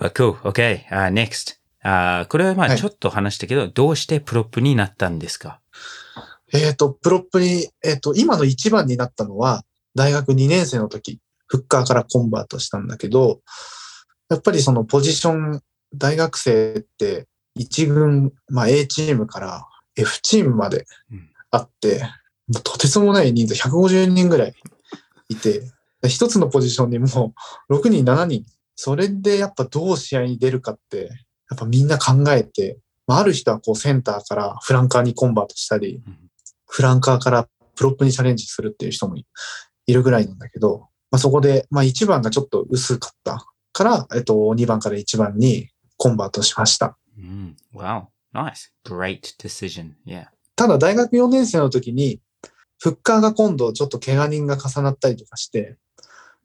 [0.14, 0.32] Cool.
[0.42, 0.86] Okay.
[0.88, 1.56] Uh, next.
[1.84, 5.60] あーこれはまはいあちょっと話したけど、どうしてプロップになったんですか？
[6.52, 9.64] えっ、と、プロップに、えっ、と、今の一番になったのは、
[9.94, 13.40] 大学2年生の時、フッカーからコンバートしたんだけど、
[14.28, 15.60] やっぱりそのポジション、
[15.94, 22.00] 大学生って一軍、まあ A チームから F チームまでうんあって、
[22.48, 24.54] もうとてつもない人数、150人ぐらい
[25.28, 25.62] いて、
[26.08, 27.34] 一つのポジションにも
[27.68, 28.44] う6人、7人。
[28.74, 31.10] それでやっぱどう試合に出るかって、
[31.50, 36.18] やっぱみんな考えて、まあ、ある人はこうセンターからフランカーにコンバートしたり、うん
[36.72, 37.46] フランカーから
[37.76, 39.26] プロップにチャレンジするっていう人もい
[39.86, 46.96] いるぐらいなんだけど、まあ、そこで、まあ、1番がちょっと薄かったから、えっと、2番から1番にコンバートしました。
[47.22, 47.56] うん。
[47.74, 48.04] Wow.
[48.34, 48.70] Nice.
[48.84, 49.92] Great decision.
[50.06, 50.26] Yeah.
[50.56, 52.20] ただ、大学4年生の時に、
[52.78, 55.76] フッカーが今度ちょっと怪我人が重なったりとかして、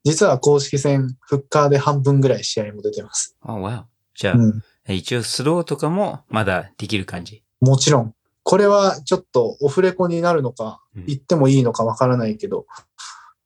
[0.04, 3.36] 実は公式戦、フッカーで半分ぐらい試合も出てます。
[3.44, 3.84] Oh, wow.
[4.16, 4.64] じゃあ、うん。
[4.88, 7.44] 一応スローとかもまだできる感じ？
[7.60, 8.14] もちろん。
[8.44, 12.66] これはちょっとオフレコになるのか、うん言ってもいいのかわからないけど、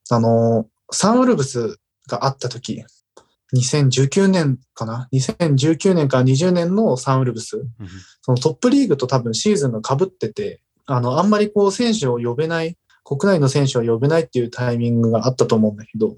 [0.10, 2.84] あの、サンウルブスがあった時、
[3.56, 7.68] 2019年かな ?2019 年から20年のサンウルブス、うん。
[8.22, 16.16] そのトップリーグと多分シーズンが被ってて、あの、あんまりこう選手を呼べない、国内の選手を呼べないっていうタイミングがあったと思うんだけど、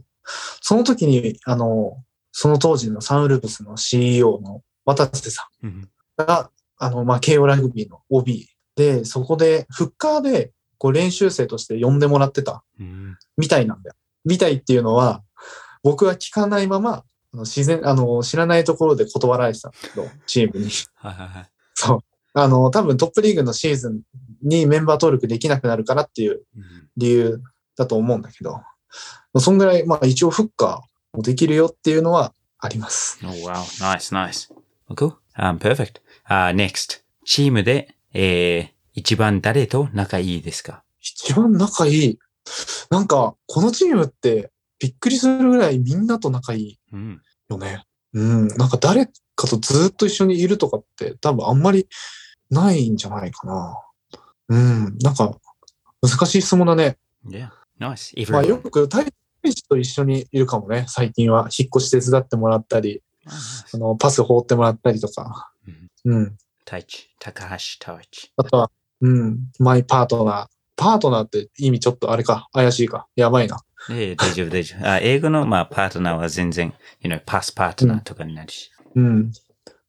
[0.61, 13.17] その時に、あの、その当時のサンウルブスの CEO の渡瀬さんうんが、あの、まあ、慶応ラグビーの OB で、そこで、フッカーで、こう練習生として呼んでもらってたうん。
[13.37, 13.95] みたいなんだよ。
[14.25, 15.23] みたいっていうのは、
[15.81, 17.03] 僕は聞かないまま、
[17.33, 20.69] あの自然、あの、知らないところで断られてたんだけど、 チームに。
[20.95, 21.49] はいはいはい。
[21.73, 21.99] そう。
[22.35, 24.01] あの、多分トップリーグのシーズン
[24.41, 26.63] にメンバー登録できなくなるからっていううん
[26.97, 27.41] 理由
[27.75, 28.61] だと思うんだけど、
[29.39, 33.19] そんぐらい、まあ一応フッカーもできるよっていうのはあります。
[33.23, 33.53] Oh, wow.
[33.83, 34.53] Nice, nice.
[34.95, 35.15] Cool.
[35.37, 36.01] Um, perfect.
[36.29, 37.01] Uh, next.
[37.25, 40.83] チームで、えー、一番誰と仲いいですか？
[41.01, 42.19] 一番仲いい。
[42.91, 44.51] なんか、このチームって
[44.83, 47.21] びっくりするぐらいみんなと仲いいうん。
[47.47, 47.85] よね。
[48.11, 48.47] うん。
[48.49, 51.87] なんか誰かとずっと一緒にいるとかって多分あんまり
[52.49, 53.77] ないんじゃないかな。
[54.49, 54.97] うん。
[54.97, 55.37] なんか、
[56.01, 56.97] 難しい質問だね。
[57.25, 57.47] Yeah.
[57.79, 58.29] Nice.
[58.29, 59.05] まあ.よく大
[59.45, 60.83] 使と一緒にいるかもね。
[60.89, 61.47] 最近は。
[61.57, 63.31] 引っ越し手伝ってもらったり、Oh.
[63.75, 65.53] あの、パス放ってもらったりとか。
[66.03, 66.35] うん。
[66.65, 67.07] Taichi.
[67.21, 68.31] Takahashi Taichi.
[68.35, 69.39] あとは、うん。
[69.59, 70.47] マイパートナー。
[70.75, 72.49] パートナーって意味ちょっとあれか。
[72.51, 73.07] 怪しいか。
[73.15, 73.61] やばいな。
[73.89, 74.89] ええ、大丈夫、大丈夫。
[74.89, 78.71] あ、英語の、まあ、パートナーは全然、you know, パスパートナーとかになるし。
[78.95, 79.31] うん。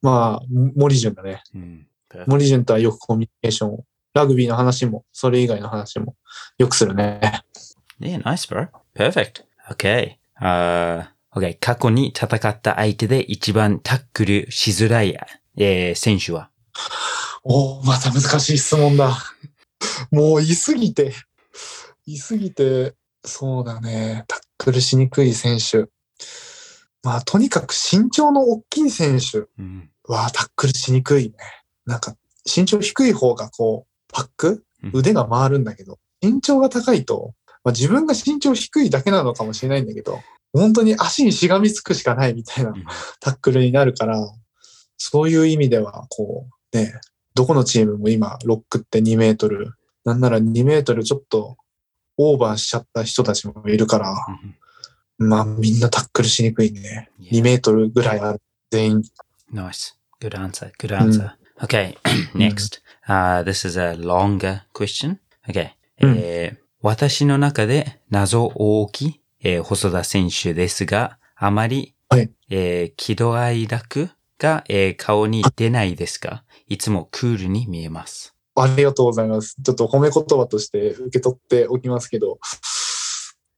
[0.03, 1.43] まあ、森潤だね。
[1.55, 1.87] うん。
[2.27, 3.85] 森潤とはよくコミュニケーションを。
[4.15, 6.15] ラグビーの話も、それ以外の話も
[6.57, 7.21] よくするね。
[8.01, 8.69] Yeah, nice, bro.
[8.95, 9.45] Perfect.
[9.73, 10.19] Okay.
[10.41, 11.59] Uh, okay.
[11.59, 15.19] 過去に戦った相手で一番タックルしづらい、
[15.57, 16.51] えー、選手は？
[17.43, 19.19] おおまた難しい質問だ。
[20.13, 21.13] もう言いすぎて、
[22.07, 24.25] 言いすぎて、そうだね。
[24.29, 25.87] タックルしにくい選手。
[27.03, 29.91] まあ、とにかく身長の大きい選手うん。
[30.07, 31.35] はタックルしにくいね。
[31.87, 32.15] なんか、
[32.45, 40.21] 身長低い方がこう、パックうん腕が回るんだけど、身長が高いと、まあ、自分が身長低いだけなのかもしれないんだけど、
[40.53, 42.85] 本当に足にしがみつくしかないみたいなうん
[43.21, 44.21] タックルになるから、
[44.99, 46.93] そういう意味では、こう、ね、
[47.35, 49.73] どこのチームも今、ロックって2メートル、
[50.05, 51.57] なんなら2メートルちょっと
[52.17, 54.15] オーバーしちゃった人たちもいるから、
[55.19, 57.11] まあみんなタックルしにくいね。
[57.21, 58.41] 2メートルぐらいある、
[58.71, 59.03] 全員。
[59.53, 59.95] Nice.
[60.21, 60.71] Good answer.
[60.79, 61.31] Good answer.
[61.61, 61.97] Okay.
[62.35, 62.81] Next.
[63.07, 65.19] Uh, this is a longer question.
[65.49, 65.71] Okay.
[66.01, 76.45] うんえー私の中で謎大きい、えー細田選手ですが、あまり、はいえー喜怒哀楽が、えー顔に出ないですか？
[76.69, 78.34] いつもクールに見えます。
[78.57, 79.57] ありがとうございます。
[79.63, 82.39] ちょっと褒め言葉として受け取っておきますけど、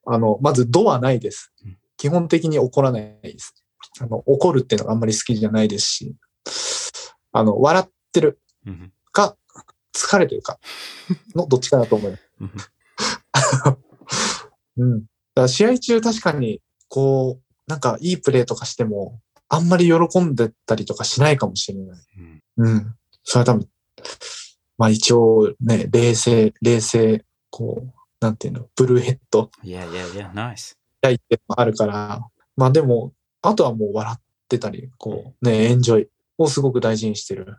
[0.06, 1.76] あの、まず、度はないですうん。
[1.96, 3.54] 基本的に怒らないです。
[4.00, 6.14] あの、怒るっていうのがあんまり好きじゃないですし、
[7.32, 9.36] あの、笑ってるうんか、
[9.94, 10.58] 疲れてるか
[11.34, 12.22] のどっちかだと思います。
[12.40, 12.50] うん
[14.78, 15.00] うん。
[15.00, 21.98] だから試合中確かに、こう、なんかいいプレーとかしても、あんまり喜んでたりとかしないかもしれない。
[22.18, 22.94] うんうん。
[23.22, 23.68] それは多分、
[24.78, 30.32] まあ一応ね、冷静、冷静、こう、なんていうの、ブルーヘッド Yeah, yeah, yeah.
[30.32, 30.76] Nice.
[31.02, 32.20] やいてもあるから、
[32.56, 33.12] まあでも、
[33.42, 36.08] あとはもう笑ってたり、こう、ね、エンジョイ
[36.38, 37.58] をすごく大事にしてる。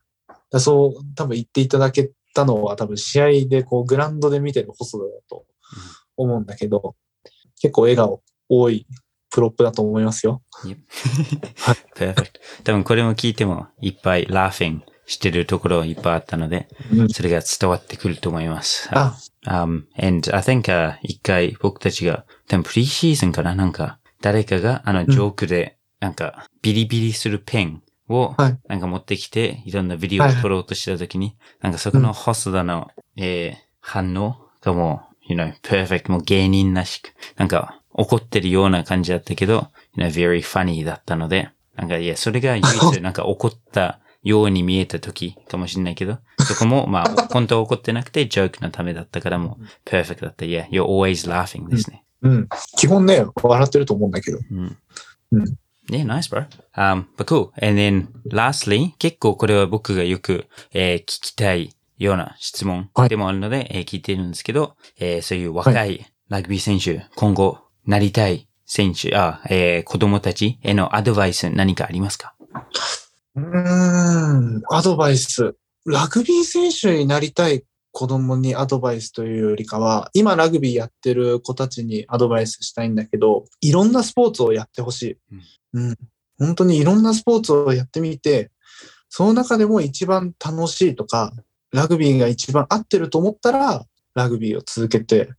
[0.51, 5.45] だそう、多分言っていただけたのは多分試合でこう、グラウンドで見てる細田だと
[6.15, 6.95] 思うんだけど、
[7.61, 8.85] 結構笑顔多い
[9.29, 10.41] プロップだと思いますよ。
[11.95, 12.39] Perfect.
[12.63, 17.09] 多分これも聞いてもいっぱい laughing してるところいっぱいあったので、うん。
[17.09, 18.89] それが伝わってくると思います。
[18.91, 50.45] あ、Um, and I think, uh, 一回僕たちが、多分プリシーズンかななんか、誰かがあのジョークで、なんか、ビリビリするペンをはい、なんか持ってきて、いろんなビデオを撮ろうとしたときに、なんかそこの細田の、えー反応がもう、you know, perfect, もう芸人らしく、なんか怒ってるような感じだったけど、you know, very funny だったので、なんかいや、それが唯一 なんか怒ったように見えた時かもしれないけど、そこも、まあ、 本当は怒ってなくて、ジョークのためだったからもう、perfect だった。
[50.45, 52.03] Yeah, you're always laughing ですね。
[52.21, 52.49] うん。
[52.77, 54.39] 基本ね、笑ってると思うんだけど。
[54.51, 54.77] うん。
[55.31, 55.43] うん。
[55.89, 56.45] Yeah, nice, bro.
[56.75, 57.51] Um, but cool.
[57.65, 72.33] And then, lastly, 結構これは僕がよく、えー聞きたいような質問はいでもあるので、えー聞いてるんですけど、えーそういう若いラグビー選手、今後なりたい選手、あ、えー子供たちへのアドバイス何かありますか？
[73.37, 75.55] うーん、アドバイス。
[75.85, 85.17] ラグビー選手になりたい子供にアドバイスというよりかは、今ラグビーやってる子たちにアドバイスしたいんだけど、いろんなスポーツをやってほしい。
[85.73, 85.95] うん。
[86.39, 88.51] 本当にいろんなスポーツをやってみて、
[89.09, 91.31] その中でも一番楽しいとか、
[91.71, 93.85] ラグビーが一番合ってると思ったら、
[94.15, 95.29] ラグビーを続けて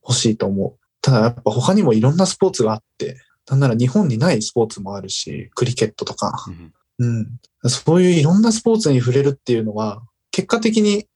[0.00, 0.86] ほしいと思う。
[1.00, 6.44] ただやっぱ他にもいろんなスポーツがあって、なんなら日本にないスポーツもあるし、クリケットとか。
[6.48, 7.38] うんうん。
[7.68, 11.06] そういういろんなスポーツに触れるっていうのは、結果的に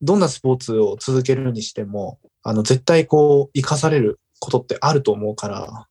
[0.00, 5.86] どんなスポーツを続けるにしても、あの、絶対こう、活かされることってあると思うから、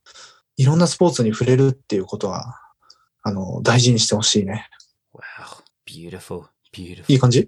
[0.58, 2.60] いろんなスポーツに触れるっていうことは、
[3.24, 4.68] あの、大事にしてほしいね。
[5.14, 5.64] Wow.
[5.88, 6.44] Beautiful.
[6.74, 7.20] いい Beautiful.
[7.20, 7.48] 感じ？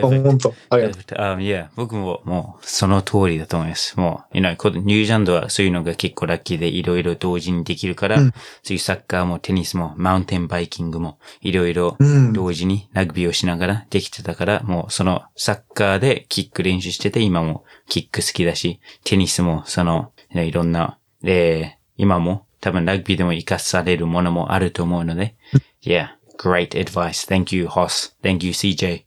[0.00, 1.14] 本当ありがと.
[1.16, 3.98] Um, yeah, 僕ももうその通りだと思います。
[3.98, 8.30] もう、you know, こニュージャンドはそういうのが結構ラッキーでいろいろ同時にできるから、うん
[8.62, 12.32] そういうサッカーもテニスもマウンテンバイキングもいろいろうん。
[12.32, 25.34] 同時にラグビーをしながらできてたから、もうそのサッカーでキック練習してて、今もキック好きだし、テニスもその、ねいろんな、えー今も多分ラグビーでも活かされるものもあると思うので、
[25.82, 27.28] yeah, great advice.
[27.28, 28.14] Thank you, Hoss.
[28.22, 29.04] Thank you, CJ.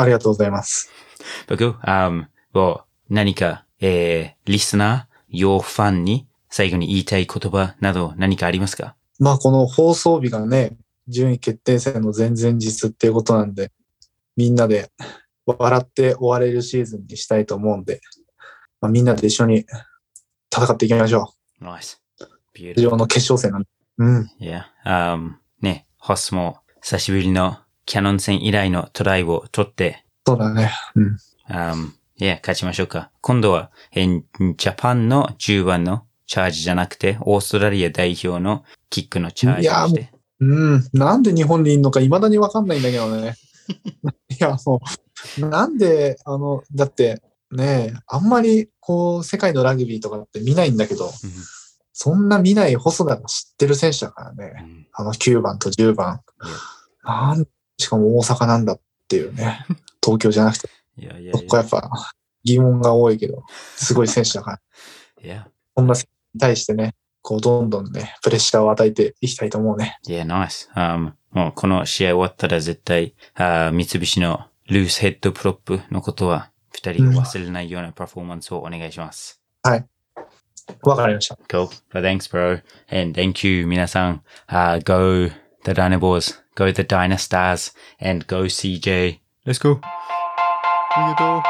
[0.00, 0.90] ありがとうございます。
[1.48, 10.76] 僕、um, を何か、えー、リスナー、your ファンに最後に言いたい言葉など何かありますかまあ、この放送日がね、
[11.08, 13.72] 順位決定戦の前々日っていうことなんで、
[14.36, 14.90] みんなで
[15.46, 18.00] 笑って終われるシーズンにしたいと思うんで、
[18.80, 19.64] まあ、みんなで一緒に
[20.54, 21.98] 戦っていきましょ Nice.
[22.20, 22.24] う。
[22.54, 22.74] Beautiful.
[22.74, 23.68] 非常の決勝戦なんで。
[23.98, 24.30] うん。
[24.40, 24.64] Yeah.
[24.84, 30.70] Um, ね、ホスも久しぶりのキャノン戦以来のトライを取って、そうだね。
[30.94, 31.16] うん。
[31.48, 33.10] um, yeah, 勝ちましょうか。
[33.20, 34.22] 今度は、えー
[34.56, 40.12] ジャパンの10番のチャージじゃなくて、オーストラリア代表のキックのチャージをして。
[40.40, 40.84] うん。
[40.92, 43.34] なんで日本にいるのか未だにわかんないんだけどね。
[44.30, 44.80] いや、も
[45.38, 51.12] う、なんで、あの、だって、ねあんまり、こう、世界のラグビーとかって見ないんだけど、
[51.92, 54.52] そんな見ない細田が知ってる選手だからうんね。
[54.58, 56.20] うんあの9番と10番。
[57.04, 57.46] なん
[57.82, 59.66] しかも大阪なんだっていうね。
[60.02, 60.68] 東京じゃなくて、
[60.98, 61.88] いやいやいそこやっぱ
[62.44, 63.44] 疑問が多いけど、
[63.76, 64.60] すごい選手だから。
[65.22, 65.34] や。
[65.34, 65.48] いや。
[65.76, 69.98] そんな選手に対してね、こう、どんどんね、プレッシャーを与えていきたいと思うね。
[70.06, 70.68] Yeah, nice.
[70.74, 79.40] Um, もうこの試合終わったら絶対、あー三菱のルースヘッドプロップのことは二人が忘れないようなパフォーマンスをお願いします。
[80.82, 81.38] わかりました。
[81.48, 81.68] Cool.
[81.92, 82.62] Well, thanks, bro.
[82.90, 84.22] And thank you, 皆さん。
[84.48, 85.32] Uh, go
[85.64, 89.20] the Dynabors, go the Dynastars, and go CJ.
[89.46, 89.80] Let's go.
[90.94, 91.42] ありがとう。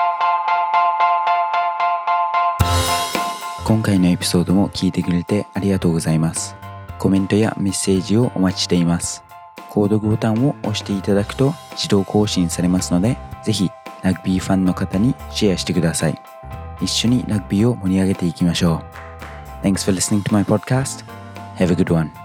[3.64, 6.54] 今回のエピソードも聞いてくれてありがとうございます。
[6.98, 9.24] コメントやメッセージをお待ちしています。
[9.70, 13.70] 購読ボタンを押していただくと自動更新されますので、ぜひ
[14.02, 16.22] ラグビーファンの方にシェアしてください。
[16.80, 18.84] 一緒にラグビーを盛り上げていきましょ
[19.62, 19.66] う。
[19.66, 21.04] Thanks for listening to my podcast.
[21.56, 22.21] Have a good one.